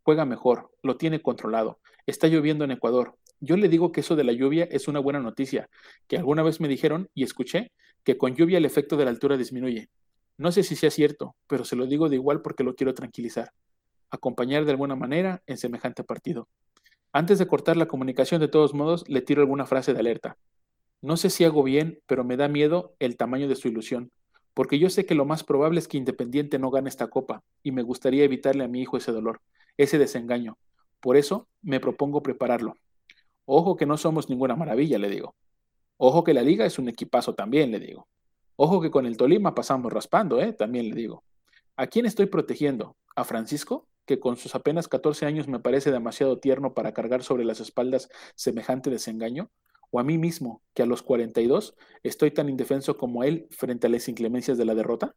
[0.04, 1.80] juega mejor, lo tiene controlado.
[2.06, 3.18] Está lloviendo en Ecuador.
[3.40, 5.70] Yo le digo que eso de la lluvia es una buena noticia,
[6.08, 7.72] que alguna vez me dijeron y escuché
[8.04, 9.90] que con lluvia el efecto de la altura disminuye.
[10.38, 13.52] No sé si sea cierto, pero se lo digo de igual porque lo quiero tranquilizar.
[14.12, 16.48] Acompañar de alguna manera en semejante partido.
[17.12, 20.38] Antes de cortar la comunicación, de todos modos, le tiro alguna frase de alerta.
[21.02, 24.12] No sé si hago bien, pero me da miedo el tamaño de su ilusión,
[24.54, 27.72] porque yo sé que lo más probable es que Independiente no gane esta copa, y
[27.72, 29.42] me gustaría evitarle a mi hijo ese dolor,
[29.78, 30.58] ese desengaño.
[31.00, 32.76] Por eso me propongo prepararlo.
[33.46, 35.36] Ojo que no somos ninguna maravilla, le digo.
[35.98, 38.08] Ojo que la liga es un equipazo también, le digo.
[38.58, 40.52] Ojo que con el Tolima pasamos raspando, ¿eh?
[40.52, 41.24] también le digo.
[41.78, 42.98] ¿A quién estoy protegiendo?
[43.16, 43.88] ¿A Francisco?
[44.08, 48.10] que con sus apenas 14 años me parece demasiado tierno para cargar sobre las espaldas
[48.36, 49.52] semejante desengaño,
[49.92, 53.90] o a mí mismo, que a los 42 estoy tan indefenso como él frente a
[53.90, 55.16] las inclemencias de la derrota?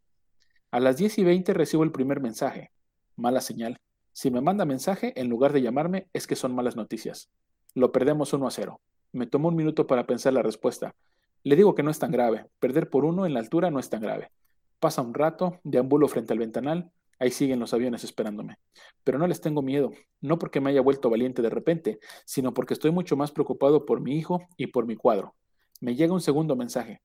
[0.71, 2.71] A las 10 y 20 recibo el primer mensaje.
[3.15, 3.79] Mala señal.
[4.13, 7.29] Si me manda mensaje, en lugar de llamarme, es que son malas noticias.
[7.73, 8.81] Lo perdemos 1 a 0.
[9.13, 10.95] Me tomo un minuto para pensar la respuesta.
[11.43, 12.45] Le digo que no es tan grave.
[12.59, 14.31] Perder por uno en la altura no es tan grave.
[14.79, 18.57] Pasa un rato, deambulo frente al ventanal, ahí siguen los aviones esperándome.
[19.03, 22.73] Pero no les tengo miedo, no porque me haya vuelto valiente de repente, sino porque
[22.73, 25.35] estoy mucho más preocupado por mi hijo y por mi cuadro.
[25.79, 27.01] Me llega un segundo mensaje.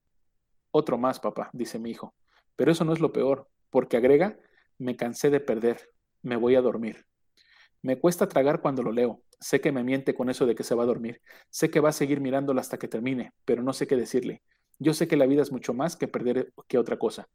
[0.71, 2.13] Otro más, papá, dice mi hijo.
[2.55, 4.39] Pero eso no es lo peor, porque agrega,
[4.77, 7.05] me cansé de perder, me voy a dormir.
[7.87, 9.23] Me cuesta tragar cuando lo leo.
[9.39, 11.21] Sé que me miente con eso de que se va a dormir.
[11.49, 14.41] Sé que va a seguir mirándola hasta que termine, pero no sé qué decirle.
[14.77, 17.29] Yo sé que la vida es mucho más que perder que otra cosa.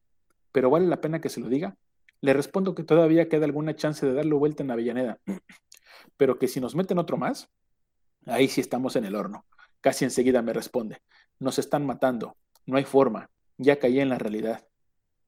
[0.52, 1.78] ¿Pero vale la pena que se lo diga?
[2.20, 5.18] Le respondo que todavía queda alguna chance de darle vuelta en Avellaneda,
[6.18, 7.48] pero que si nos meten otro más,
[8.26, 9.46] ahí sí estamos en el horno.
[9.80, 11.00] Casi enseguida me responde,
[11.38, 12.36] nos están matando,
[12.66, 14.68] no hay forma, ya caí en la realidad.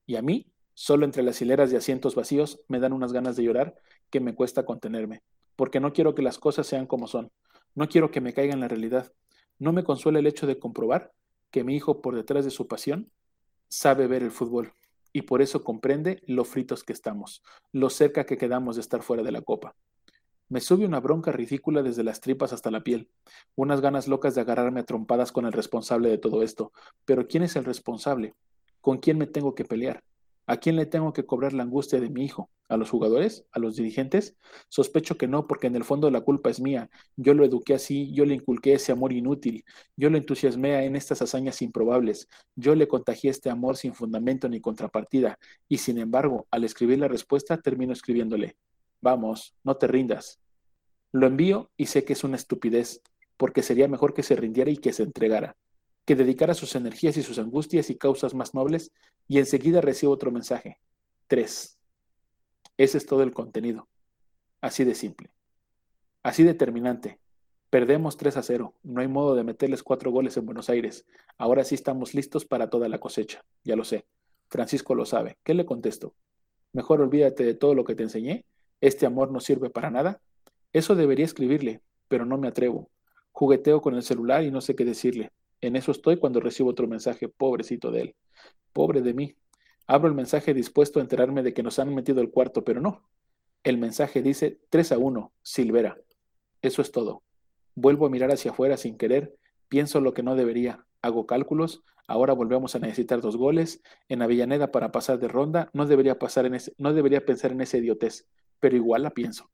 [0.05, 3.45] Y a mí, solo entre las hileras de asientos vacíos, me dan unas ganas de
[3.45, 3.77] llorar
[4.11, 5.22] que me cuesta contenerme,
[5.57, 7.33] porque no quiero que las cosas sean como son,
[7.75, 9.12] no quiero que me caiga en la realidad.
[9.59, 11.12] No me consuela el hecho de comprobar
[11.51, 13.11] que mi hijo, por detrás de su pasión,
[13.68, 14.72] sabe ver el fútbol
[15.12, 19.22] y por eso comprende lo fritos que estamos, lo cerca que quedamos de estar fuera
[19.22, 19.77] de la copa.
[20.49, 23.09] Me sube una bronca ridícula desde las tripas hasta la piel,
[23.55, 26.72] unas ganas locas de agarrarme a trompadas con el responsable de todo esto.
[27.05, 28.35] Pero ¿quién es el responsable?
[28.81, 30.03] ¿Con quién me tengo que pelear?
[30.47, 32.51] ¿A quién le tengo que cobrar la angustia de mi hijo?
[32.68, 33.47] ¿A los jugadores?
[33.53, 34.36] ¿A los dirigentes?
[34.68, 36.90] Sospecho que no, porque en el fondo la culpa es mía.
[37.16, 39.64] Yo lo eduqué así, yo le inculqué ese amor inútil,
[39.97, 44.61] yo lo entusiasmé en estas hazañas improbables, yo le contagié este amor sin fundamento ni
[44.61, 45.38] contrapartida,
[45.68, 48.57] y sin embargo, al escribir la respuesta, termino escribiéndole,
[49.01, 50.40] vamos, no te rindas.
[51.12, 53.03] Lo envío y sé que es una estupidez,
[53.36, 55.57] porque sería mejor que se rindiera y que se entregara
[56.05, 58.92] que dedicara sus energías y sus angustias y causas más nobles,
[59.26, 60.78] y enseguida recibo otro mensaje.
[61.26, 61.78] Tres.
[62.76, 63.88] Ese es todo el contenido.
[64.61, 65.30] Así de simple.
[66.22, 67.18] Así determinante.
[67.70, 68.74] Perdemos 3 a 0.
[68.82, 71.07] No hay modo de meterles cuatro goles en Buenos Aires.
[71.38, 73.44] Ahora sí estamos listos para toda la cosecha.
[73.64, 74.07] Ya lo sé.
[74.48, 75.38] Francisco lo sabe.
[75.42, 76.14] ¿Qué le contesto?
[76.72, 78.44] Mejor olvídate de todo lo que te enseñé.
[78.80, 80.20] Este amor no sirve para nada.
[80.72, 82.90] Eso debería escribirle, pero no me atrevo.
[83.32, 85.32] Jugueteo con el celular y no sé qué decirle.
[85.67, 88.17] En eso estoy cuando recibo otro mensaje, pobrecito de él.
[88.75, 89.37] Pobre de mí.
[89.87, 93.09] Abro el mensaje dispuesto a enterarme de que nos han metido el cuarto, pero no.
[93.62, 95.97] El mensaje dice 3 a 1, Silvera.
[96.61, 97.23] Eso es todo.
[97.75, 99.39] Vuelvo a mirar hacia afuera sin querer,
[99.69, 104.71] pienso lo que no debería, hago cálculos, ahora volvemos a necesitar dos goles, en Avellaneda
[104.71, 108.29] para pasar de ronda, no debería, pasar en ese, no debería pensar en esa idiotez,
[108.61, 109.51] pero igual la pienso.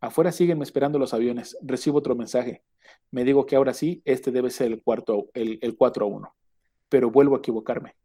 [0.00, 2.62] Afuera siguen esperando los aviones, recibo otro mensaje,
[3.10, 6.34] me digo que ahora sí, este debe ser el, cuarto, el, el 4 a 1.
[6.88, 7.96] Pero vuelvo a equivocarme.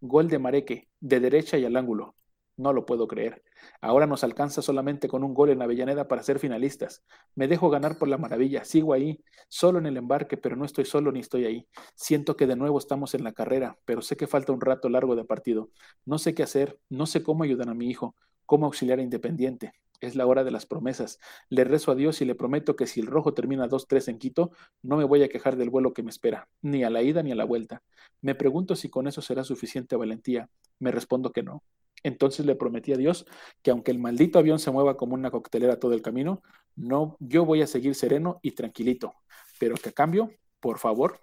[0.00, 2.14] Gol de Mareque, de derecha y al ángulo.
[2.56, 3.42] No lo puedo creer.
[3.80, 7.02] Ahora nos alcanza solamente con un gol en Avellaneda para ser finalistas.
[7.34, 8.64] Me dejo ganar por la maravilla.
[8.64, 11.66] Sigo ahí, solo en el embarque, pero no estoy solo ni estoy ahí.
[11.94, 15.16] Siento que de nuevo estamos en la carrera, pero sé que falta un rato largo
[15.16, 15.70] de partido.
[16.04, 18.14] No sé qué hacer, no sé cómo ayudar a mi hijo,
[18.44, 19.72] cómo auxiliar a Independiente.
[20.00, 21.18] Es la hora de las promesas.
[21.48, 24.50] Le rezo a Dios y le prometo que si el rojo termina 2-3 en Quito,
[24.82, 27.32] no me voy a quejar del vuelo que me espera, ni a la ida ni
[27.32, 27.82] a la vuelta.
[28.22, 30.48] Me pregunto si con eso será suficiente valentía.
[30.78, 31.62] Me respondo que no.
[32.02, 33.26] Entonces le prometí a Dios
[33.62, 36.42] que aunque el maldito avión se mueva como una coctelera todo el camino,
[36.76, 39.12] no, yo voy a seguir sereno y tranquilito,
[39.58, 40.30] pero que a cambio,
[40.60, 41.20] por favor,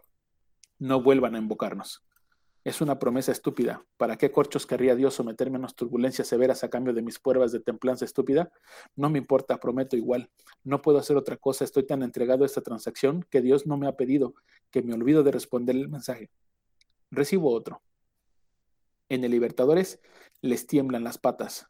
[0.77, 2.06] no vuelvan a invocarnos.
[2.67, 3.85] Es una promesa estúpida.
[3.95, 7.53] ¿Para qué corchos querría Dios someterme a unas turbulencias severas a cambio de mis pruebas
[7.53, 8.51] de templanza estúpida?
[8.93, 10.29] No me importa, prometo igual.
[10.65, 11.63] No puedo hacer otra cosa.
[11.63, 14.35] Estoy tan entregado a esta transacción que Dios no me ha pedido
[14.69, 16.29] que me olvido de responder el mensaje.
[17.09, 17.81] Recibo otro.
[19.07, 20.01] En el Libertadores
[20.41, 21.69] les tiemblan las patas.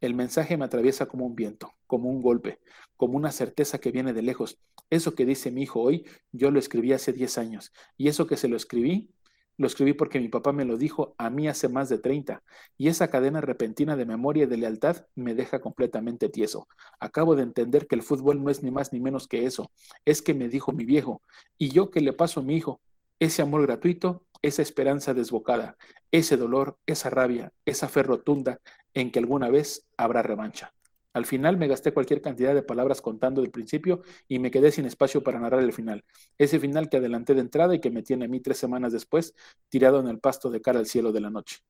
[0.00, 2.60] El mensaje me atraviesa como un viento, como un golpe,
[2.96, 4.60] como una certeza que viene de lejos.
[4.90, 7.72] Eso que dice mi hijo hoy, yo lo escribí hace 10 años.
[7.96, 9.10] Y eso que se lo escribí,
[9.58, 12.42] lo escribí porque mi papá me lo dijo a mí hace más de 30
[12.76, 16.68] y esa cadena repentina de memoria y de lealtad me deja completamente tieso.
[17.00, 19.70] Acabo de entender que el fútbol no es ni más ni menos que eso.
[20.04, 21.22] Es que me dijo mi viejo
[21.58, 22.80] y yo que le paso a mi hijo
[23.18, 25.76] ese amor gratuito, esa esperanza desbocada,
[26.10, 28.60] ese dolor, esa rabia, esa fe rotunda
[28.92, 30.72] en que alguna vez habrá revancha.
[31.16, 34.84] Al final me gasté cualquier cantidad de palabras contando del principio y me quedé sin
[34.84, 36.04] espacio para narrar el final.
[36.36, 39.34] Ese final que adelanté de entrada y que me tiene a mí tres semanas después
[39.70, 41.60] tirado en el pasto de cara al cielo de la noche.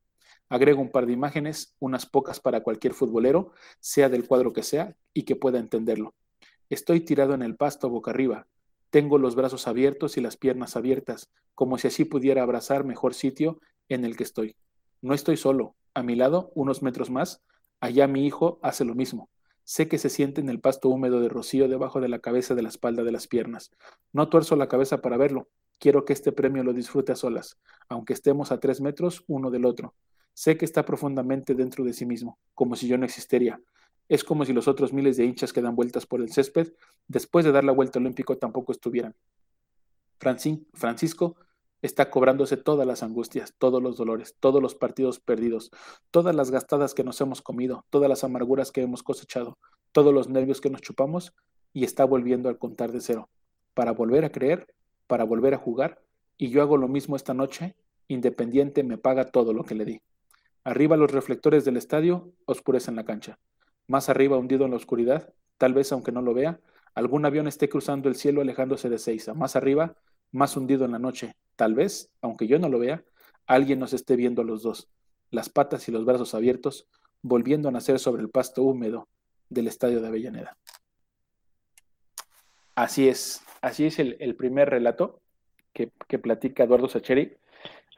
[0.49, 4.97] Agrego un par de imágenes, unas pocas para cualquier futbolero, sea del cuadro que sea,
[5.13, 6.13] y que pueda entenderlo.
[6.69, 8.47] Estoy tirado en el pasto boca arriba.
[8.89, 13.61] Tengo los brazos abiertos y las piernas abiertas, como si así pudiera abrazar mejor sitio
[13.87, 14.57] en el que estoy.
[15.01, 15.77] No estoy solo.
[15.93, 17.45] A mi lado, unos metros más,
[17.79, 19.29] allá mi hijo hace lo mismo.
[19.69, 22.61] Sé que se siente en el pasto húmedo de rocío debajo de la cabeza de
[22.61, 23.69] la espalda de las piernas.
[24.13, 25.49] No tuerzo la cabeza para verlo.
[25.77, 27.59] Quiero que este premio lo disfrute a solas,
[27.89, 29.93] aunque estemos a tres metros uno del otro.
[30.33, 33.59] Sé que está profundamente dentro de sí mismo, como si yo no existiera.
[34.07, 36.71] Es como si los otros miles de hinchas que dan vueltas por el césped,
[37.09, 39.15] después de dar la vuelta olímpico, tampoco estuvieran.
[40.17, 41.35] Francisco
[41.81, 45.71] está cobrándose todas las angustias, todos los dolores, todos los partidos perdidos,
[46.11, 49.57] todas las gastadas que nos hemos comido, todas las amarguras que hemos cosechado,
[49.91, 51.33] todos los nervios que nos chupamos
[51.73, 53.29] y está volviendo al contar de cero,
[53.73, 54.67] para volver a creer,
[55.05, 56.01] para volver a jugar,
[56.37, 57.75] y yo hago lo mismo esta noche,
[58.09, 60.01] Independiente me paga todo lo que le di.
[60.63, 63.37] Arriba los reflectores del estadio oscurecen la cancha.
[63.87, 66.59] Más arriba, hundido en la oscuridad, tal vez aunque no lo vea,
[66.93, 69.33] algún avión esté cruzando el cielo alejándose de Seiza.
[69.33, 69.95] Más arriba,
[70.31, 73.03] más hundido en la noche, tal vez, aunque yo no lo vea,
[73.45, 74.87] alguien nos esté viendo los dos,
[75.31, 76.87] las patas y los brazos abiertos,
[77.21, 79.09] volviendo a nacer sobre el pasto húmedo
[79.49, 80.57] del estadio de Avellaneda.
[82.75, 85.19] Así es, así es el, primer relato
[85.73, 85.89] que,
[86.19, 87.35] platica Eduardo Sacheri.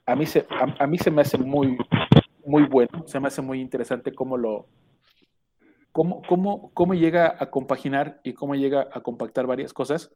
[0.05, 1.77] A mí, se, a, mí se me hace muy,
[2.45, 4.67] muy bueno, se me hace muy interesante cómo lo,
[5.91, 10.11] cómo, cómo, cómo llega a compaginar y cómo llega a compactar varias cosas.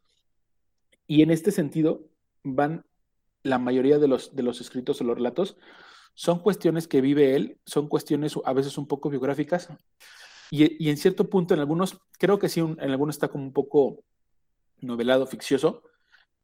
[1.05, 2.01] Y en este sentido
[2.43, 2.85] van
[3.43, 5.57] la mayoría de los, de los escritos o los relatos,
[6.15, 9.69] son cuestiones que vive él, son cuestiones a veces un poco biográficas,
[10.55, 14.03] y, en cierto punto en algunos, creo que sí, en algunos está como un poco
[14.81, 15.81] novelado, ficcioso,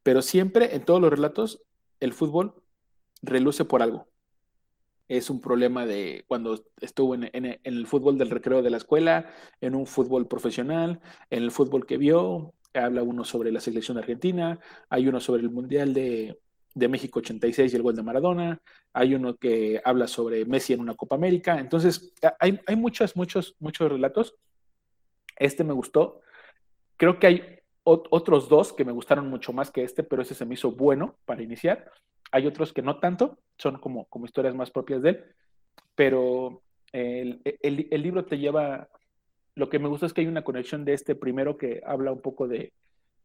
[0.02, 1.62] pero siempre en todos los relatos
[2.00, 2.56] el fútbol
[3.22, 4.08] reluce por algo.
[5.08, 9.32] Es un problema de cuando estuvo en, el fútbol del recreo de la escuela,
[9.62, 14.60] en un fútbol profesional, en el fútbol que vio, habla uno sobre la selección argentina,
[14.90, 16.40] hay uno sobre el Mundial de,
[16.74, 18.62] de México 86 y el gol de Maradona,
[18.94, 23.56] hay uno que habla sobre Messi en una Copa América, entonces hay, hay muchos, muchos,
[23.60, 24.36] muchos relatos.
[25.38, 26.22] Este me gustó.
[26.98, 30.46] Creo que hay otros dos que me gustaron mucho más que este, pero ese se
[30.46, 31.92] me hizo bueno para iniciar.
[32.32, 35.26] Hay otros que no tanto, son como, como historias más propias de él,
[35.96, 36.62] pero
[36.92, 38.90] el, el, libro te lleva,
[39.56, 42.22] lo que me gusta es que hay una conexión de este primero que habla un
[42.22, 42.74] poco de,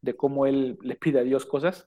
[0.01, 1.87] de cómo él le pide a Dios cosas,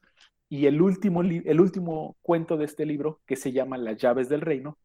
[0.50, 4.42] y el último, el último cuento de este libro, que se llama Las llaves del
[4.42, 4.78] reino,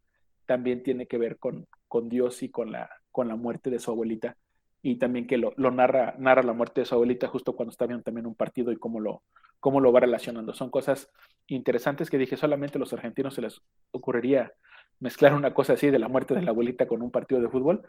[0.47, 3.91] también tiene que ver con, con Dios y con la, con la muerte de su
[3.91, 4.37] abuelita
[4.83, 8.03] y también que lo, narra, narra la muerte de su abuelita justo cuando está viendo
[8.03, 9.23] también un partido y cómo lo,
[9.61, 10.55] cómo lo va relacionando.
[10.55, 11.09] Son cosas
[11.47, 14.53] interesantes que dije, solamente a los argentinos se les ocurriría
[14.99, 17.83] mezclar una cosa así de la muerte de la abuelita con un partido de fútbol,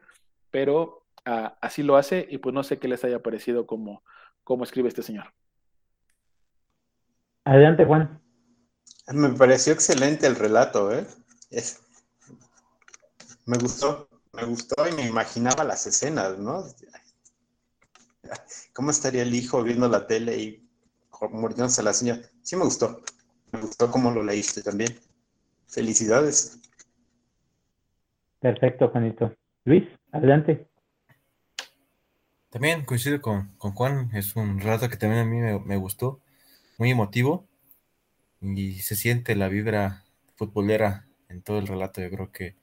[0.52, 4.04] pero ah, así lo hace y pues no sé qué les haya parecido como,
[4.44, 5.34] como escribe este señor.
[7.46, 8.22] Adelante, Juan.
[9.14, 11.06] Me pareció excelente el relato, ¿eh?
[13.46, 16.64] Me gustó me gustó y me imaginaba las escenas, ¿no?
[18.74, 20.70] ¿Cómo estaría el hijo viendo la tele y
[21.32, 22.22] mordiéndose a la señora?
[22.42, 23.02] Sí me gustó.
[23.52, 24.98] Me gustó cómo lo leíste también.
[25.68, 26.60] Felicidades.
[28.40, 29.34] Perfecto, Juanito.
[29.66, 30.68] Luis, adelante.
[32.50, 36.22] También coincido con, Juan, es un relato que también a mí me, me, gustó,
[36.78, 37.48] muy emotivo
[38.42, 40.04] y se siente la vibra
[40.36, 42.02] futbolera en todo el relato.
[42.02, 42.56] Yo creo que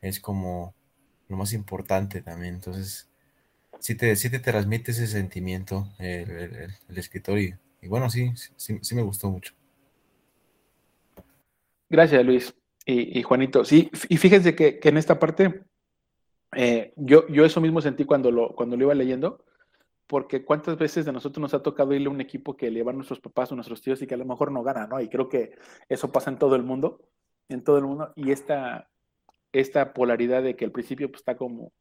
[0.00, 0.74] es como
[1.28, 2.54] lo más importante también.
[2.54, 3.08] Entonces,
[3.78, 9.30] sí te, sí te transmite ese sentimiento el, escritor y, bueno, sí, sí, me gustó
[9.30, 9.54] mucho.
[11.88, 12.54] Gracias, Luis.
[12.90, 15.62] Y, Juanito, sí, y fíjense que, en esta parte,
[16.56, 19.44] eh, yo, yo eso mismo sentí cuando lo, cuando lo iba leyendo,
[20.08, 22.96] porque cuántas veces de nosotros nos ha tocado irle a un equipo que le van
[22.96, 25.00] nuestros papás o nuestros tíos y que a lo mejor no gana, ¿no?
[25.00, 25.52] Y creo que
[25.88, 27.02] eso pasa en todo el mundo,
[27.50, 28.88] en todo el mundo, y esta,
[29.52, 31.72] esta polaridad de que al principio pues, está como,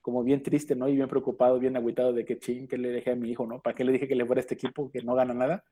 [0.00, 0.88] como bien triste, ¿no?
[0.88, 3.60] Y bien preocupado, bien agüitado de que ching, que le dejé a mi hijo, ¿no?
[3.60, 5.64] ¿Para qué le dije que le fuera a este equipo que no gana nada?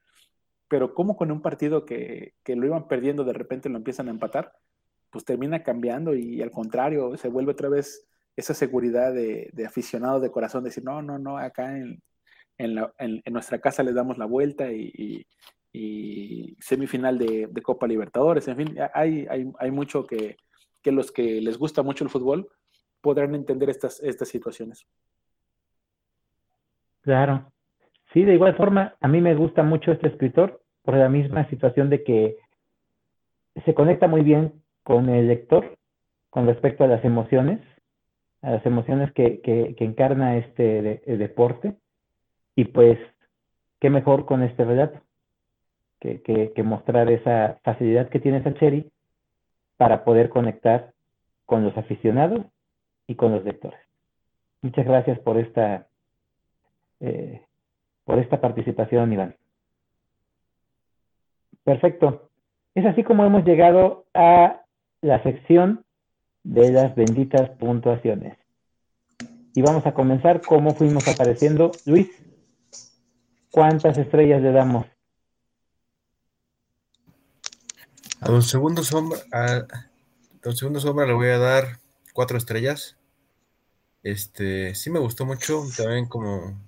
[0.66, 4.11] Pero como con un partido que, que lo iban perdiendo, de repente lo empiezan a
[4.11, 4.53] empatar,
[5.11, 10.20] pues termina cambiando y al contrario, se vuelve otra vez esa seguridad de, de aficionado
[10.20, 12.02] de corazón, decir, no, no, no, acá en,
[12.59, 15.27] en, la, en, nuestra casa les damos la vuelta y,
[16.61, 20.36] semifinal de, de, Copa Libertadores, en fin, hay, hay, hay mucho que,
[20.82, 22.48] que los que les gusta mucho el fútbol
[23.01, 24.86] podrán entender estas, estas situaciones.
[27.02, 27.51] Claro.
[28.12, 31.89] Sí, de igual forma, a mí me gusta mucho este escritor por la misma situación
[31.89, 32.36] de que
[33.65, 35.77] se conecta muy bien con el lector
[36.28, 37.61] con respecto a las emociones,
[38.43, 41.75] a las emociones que, que, encarna este deporte.
[42.57, 42.99] Y pues,
[43.81, 45.01] qué mejor con este relato
[46.01, 48.91] que, que, mostrar esa facilidad que tiene Sacheri
[49.77, 50.93] para poder conectar
[51.47, 52.47] con los aficionados
[53.07, 53.81] y con los lectores.
[54.62, 55.87] Muchas gracias por esta,
[57.01, 57.43] eh,
[58.05, 59.37] por esta participación, Iván.
[61.65, 62.31] Perfecto.
[62.75, 64.62] Es así como hemos llegado a
[65.03, 65.85] la sección
[66.43, 68.39] de las benditas puntuaciones.
[69.55, 71.73] Y vamos a comenzar cómo fuimos apareciendo.
[71.87, 72.09] Luis,
[73.51, 74.87] ¿cuántas estrellas le damos?
[78.21, 79.67] A Don Segundo Sombra, a
[80.43, 81.79] Don Segundo Sombra le voy a dar
[82.12, 82.97] cuatro estrellas.
[84.03, 86.59] Este, sí me gustó mucho, también como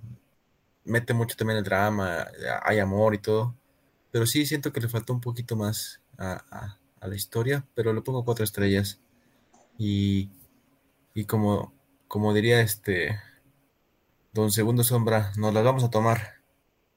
[0.84, 2.26] mete mucho también el drama,
[2.62, 3.54] hay amor y todo,
[4.10, 8.24] pero sí siento que le faltó un poquito más a, la historia, pero le pongo
[8.24, 9.00] cuatro estrellas.
[9.78, 10.30] Y,
[11.14, 11.72] y como,
[12.08, 13.18] como diría este
[14.32, 16.42] Don Segundo Sombra, nos las vamos a tomar.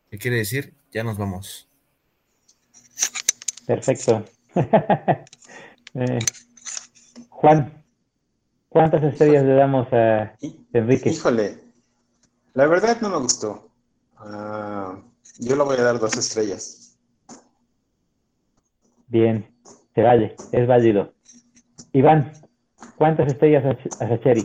[0.10, 0.73] ¿Qué quiere decir?
[0.91, 1.69] Ya nos vamos.
[3.65, 4.26] Perfecto.
[5.97, 6.19] Eh,
[7.30, 7.85] Juan,
[8.68, 10.35] ¿cuántas estrellas le damos a
[10.73, 11.10] Enrique?
[11.10, 11.57] Híjole,
[12.53, 13.69] la verdad no me gustó.
[14.18, 14.99] Ah,
[15.39, 16.97] yo le voy a dar dos estrellas.
[19.07, 19.49] Bien,
[19.93, 21.14] se vale, es válido.
[21.93, 22.34] Iván,
[22.97, 24.43] ¿cuántas estrellas a, Sacheri?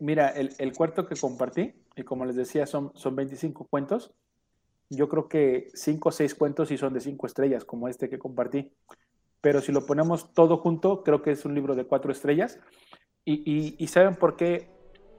[0.00, 4.14] Mira, el, el, cuarto que compartí, y como les decía, son, son 25 cuentos.
[4.88, 8.18] Yo creo que 5 o 6 cuentos sí son de 5 estrellas, como este que
[8.18, 8.70] compartí
[9.44, 12.58] pero si lo ponemos todo junto, creo que es un libro de cuatro estrellas.
[13.26, 14.70] Y, saben por qué,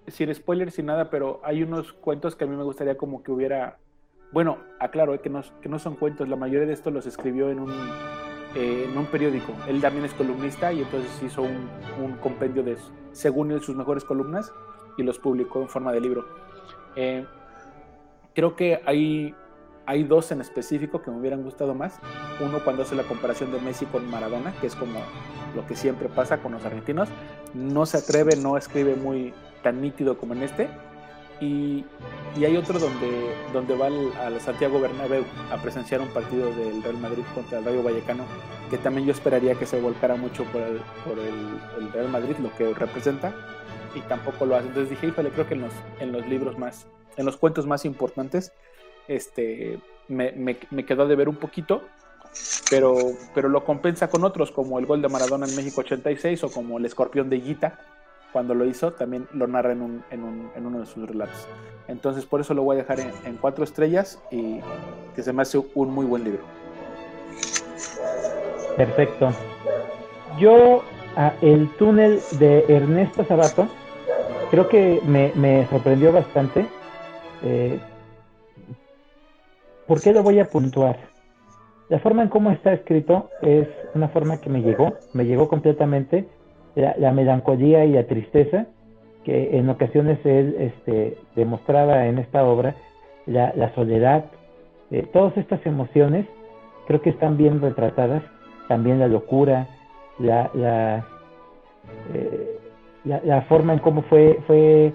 [0.08, 3.32] sin spoilers, sin nada, pero hay unos cuentos que a mí me gustaría como que
[3.32, 3.78] hubiera,
[4.32, 7.52] bueno, aclaro, eh, que, no, que no son cuentos, la mayoría de estos los escribió
[7.52, 7.72] en un,
[8.56, 9.54] eh, en un periódico.
[9.68, 11.70] Él también es columnista y entonces hizo un,
[12.02, 12.78] un, compendio de,
[13.12, 14.52] según él, sus mejores columnas
[14.98, 16.26] y los publicó en forma de libro.
[16.96, 17.26] Eh,
[18.34, 19.36] creo que hay
[19.88, 22.00] hay dos en específico que me hubieran gustado más.
[22.40, 25.00] Uno cuando hace la comparación de Messi con Maradona, que es como
[25.56, 27.10] lo que siempre pasa con los argentinos.
[27.54, 29.34] No se atreve, no escribe muy
[29.64, 30.70] tan nítido como en este.
[31.40, 31.84] Y,
[32.38, 37.24] hay otro donde, donde va al, Santiago Bernabéu a presenciar un partido del Real Madrid
[37.34, 38.26] contra el Rayo Vallecano,
[38.70, 42.54] que también yo esperaría que se volcara mucho por el, por el, Real Madrid, lo
[42.56, 43.34] que representa,
[43.96, 44.68] y tampoco lo hace.
[44.68, 46.88] Entonces dije, híjole, creo que en los, en los libros más,
[47.18, 48.52] en los cuentos más importantes,
[49.08, 51.84] este, me, me, quedó de ver un poquito,
[52.70, 52.96] pero,
[53.34, 56.78] pero lo compensa con otros, como el gol de Maradona en México 86 o como
[56.78, 57.80] el escorpión de Guita,
[58.36, 61.48] cuando lo hizo, también lo narra en, un, en, un, en uno de sus relatos.
[61.88, 64.60] Entonces, por eso lo voy a dejar en, cuatro estrellas y
[65.16, 66.42] que se me hace un muy buen libro.
[68.76, 69.30] Perfecto.
[70.38, 70.84] Yo,
[71.42, 73.70] el túnel de Ernesto Sabato,
[74.52, 76.68] creo que me, me sorprendió bastante.
[77.42, 77.80] Eh,
[79.88, 80.98] ¿Por qué lo voy a puntuar?
[81.88, 86.28] La forma en cómo está escrito es una forma que me llegó, me llegó completamente
[86.76, 88.68] la, melancolía y la tristeza
[89.24, 92.76] que en ocasiones él este, demostraba en esta obra,
[93.26, 94.26] la, soledad,
[94.92, 96.28] eh, todas estas emociones
[96.86, 98.22] creo que están bien retratadas,
[98.68, 99.68] también la locura,
[100.20, 101.06] la, la,
[102.14, 102.60] eh,
[103.04, 104.94] la, forma en cómo fue, fue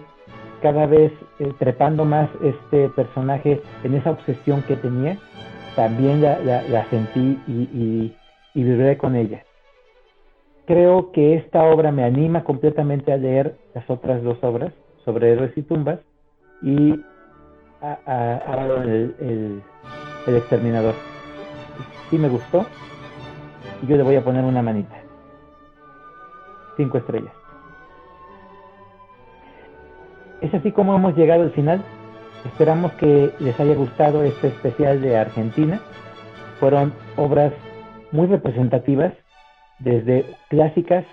[0.63, 5.19] cada vez eh, trepando más este personaje en esa obsesión que tenía,
[5.75, 8.15] también la, sentí y,
[8.55, 9.43] y, vibré con ella.
[10.67, 14.73] Creo que esta obra me anima completamente a leer las otras dos obras
[15.05, 15.99] sobre héroes y tumbas
[16.63, 17.01] y
[17.83, 19.63] a, el,
[20.27, 20.95] el, exterminador.
[22.11, 22.67] Sí me gustó
[23.89, 24.95] yo le voy a poner una manita.
[26.77, 27.33] Cinco estrellas.
[30.41, 31.83] Es así como hemos llegado al final.
[32.45, 35.81] Esperamos que les haya gustado este especial de Argentina.
[36.59, 37.53] Fueron obras
[38.13, 39.13] muy representativas,
[39.81, 41.05] desde clásicas,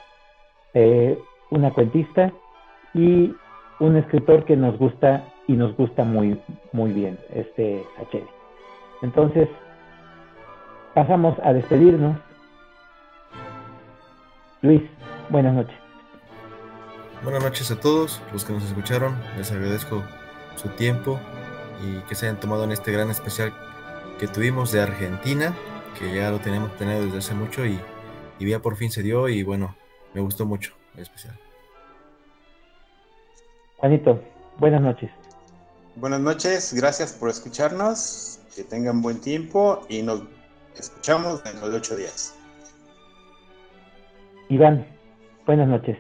[0.74, 1.18] eh,
[1.50, 2.32] una cuentista
[2.94, 3.34] y
[3.80, 6.40] un escritor que nos gusta y nos gusta muy,
[6.74, 8.28] muy bien, este Sacheri.
[9.02, 9.48] Entonces,
[10.94, 12.18] pasamos a despedirnos.
[14.62, 14.82] Luis,
[15.30, 15.76] buenas noches.
[17.24, 19.16] Buenas noches a todos los que nos escucharon.
[19.38, 20.04] Les agradezco
[20.56, 21.20] su tiempo
[21.84, 23.54] y que se hayan tomado en este gran especial
[24.20, 25.54] que tuvimos de Argentina,
[25.98, 27.80] que ya lo teníamos planeado desde hace mucho y,
[28.40, 29.76] y ya por fin se dio y bueno,
[30.14, 31.38] me gustó mucho el especial.
[33.78, 34.22] Juanito,
[34.58, 35.12] buenas noches.
[35.96, 40.24] Buenas noches, gracias por escucharnos, que tengan buen tiempo y nos
[40.76, 42.36] escuchamos dentro de ocho días.
[44.50, 44.86] Iván,
[45.46, 45.98] buenas noches.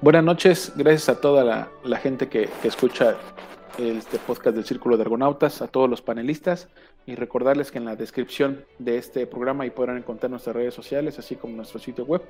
[0.00, 3.16] Buenas noches, gracias a toda la, gente que, escucha
[3.78, 6.68] este podcast del Círculo de Argonautas, a todos los panelistas
[7.06, 11.18] y recordarles que en la descripción de este programa ahí podrán encontrar nuestras redes sociales,
[11.18, 12.22] así como nuestro sitio web,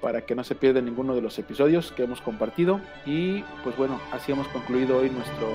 [0.00, 2.80] para que no se pierdan ninguno de los episodios que hemos compartido.
[3.06, 5.48] Y pues bueno, así hemos concluido hoy nuestro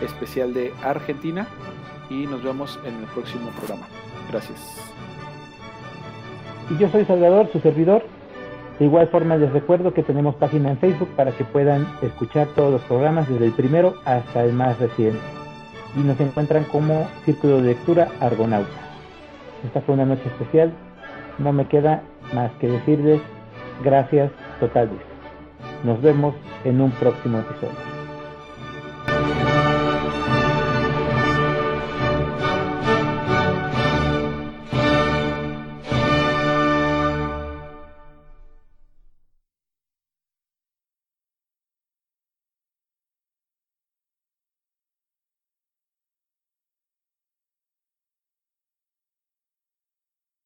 [0.00, 1.46] especial de Argentina
[2.10, 3.86] y nos vemos en el próximo programa.
[4.30, 4.58] Gracias.
[6.70, 8.02] Y yo soy Salvador, su servidor.
[8.82, 12.72] De igual forma les recuerdo que tenemos página en Facebook para que puedan escuchar todos
[12.72, 15.20] los programas desde el primero hasta el más reciente.
[15.94, 18.72] Y nos encuentran como Círculo de Lectura Argonauta.
[19.64, 20.72] Esta fue una noche especial.
[21.38, 22.02] No me queda
[22.34, 23.20] más que decirles
[23.84, 24.98] gracias totales.
[25.84, 26.34] Nos vemos
[26.64, 27.91] en un próximo episodio.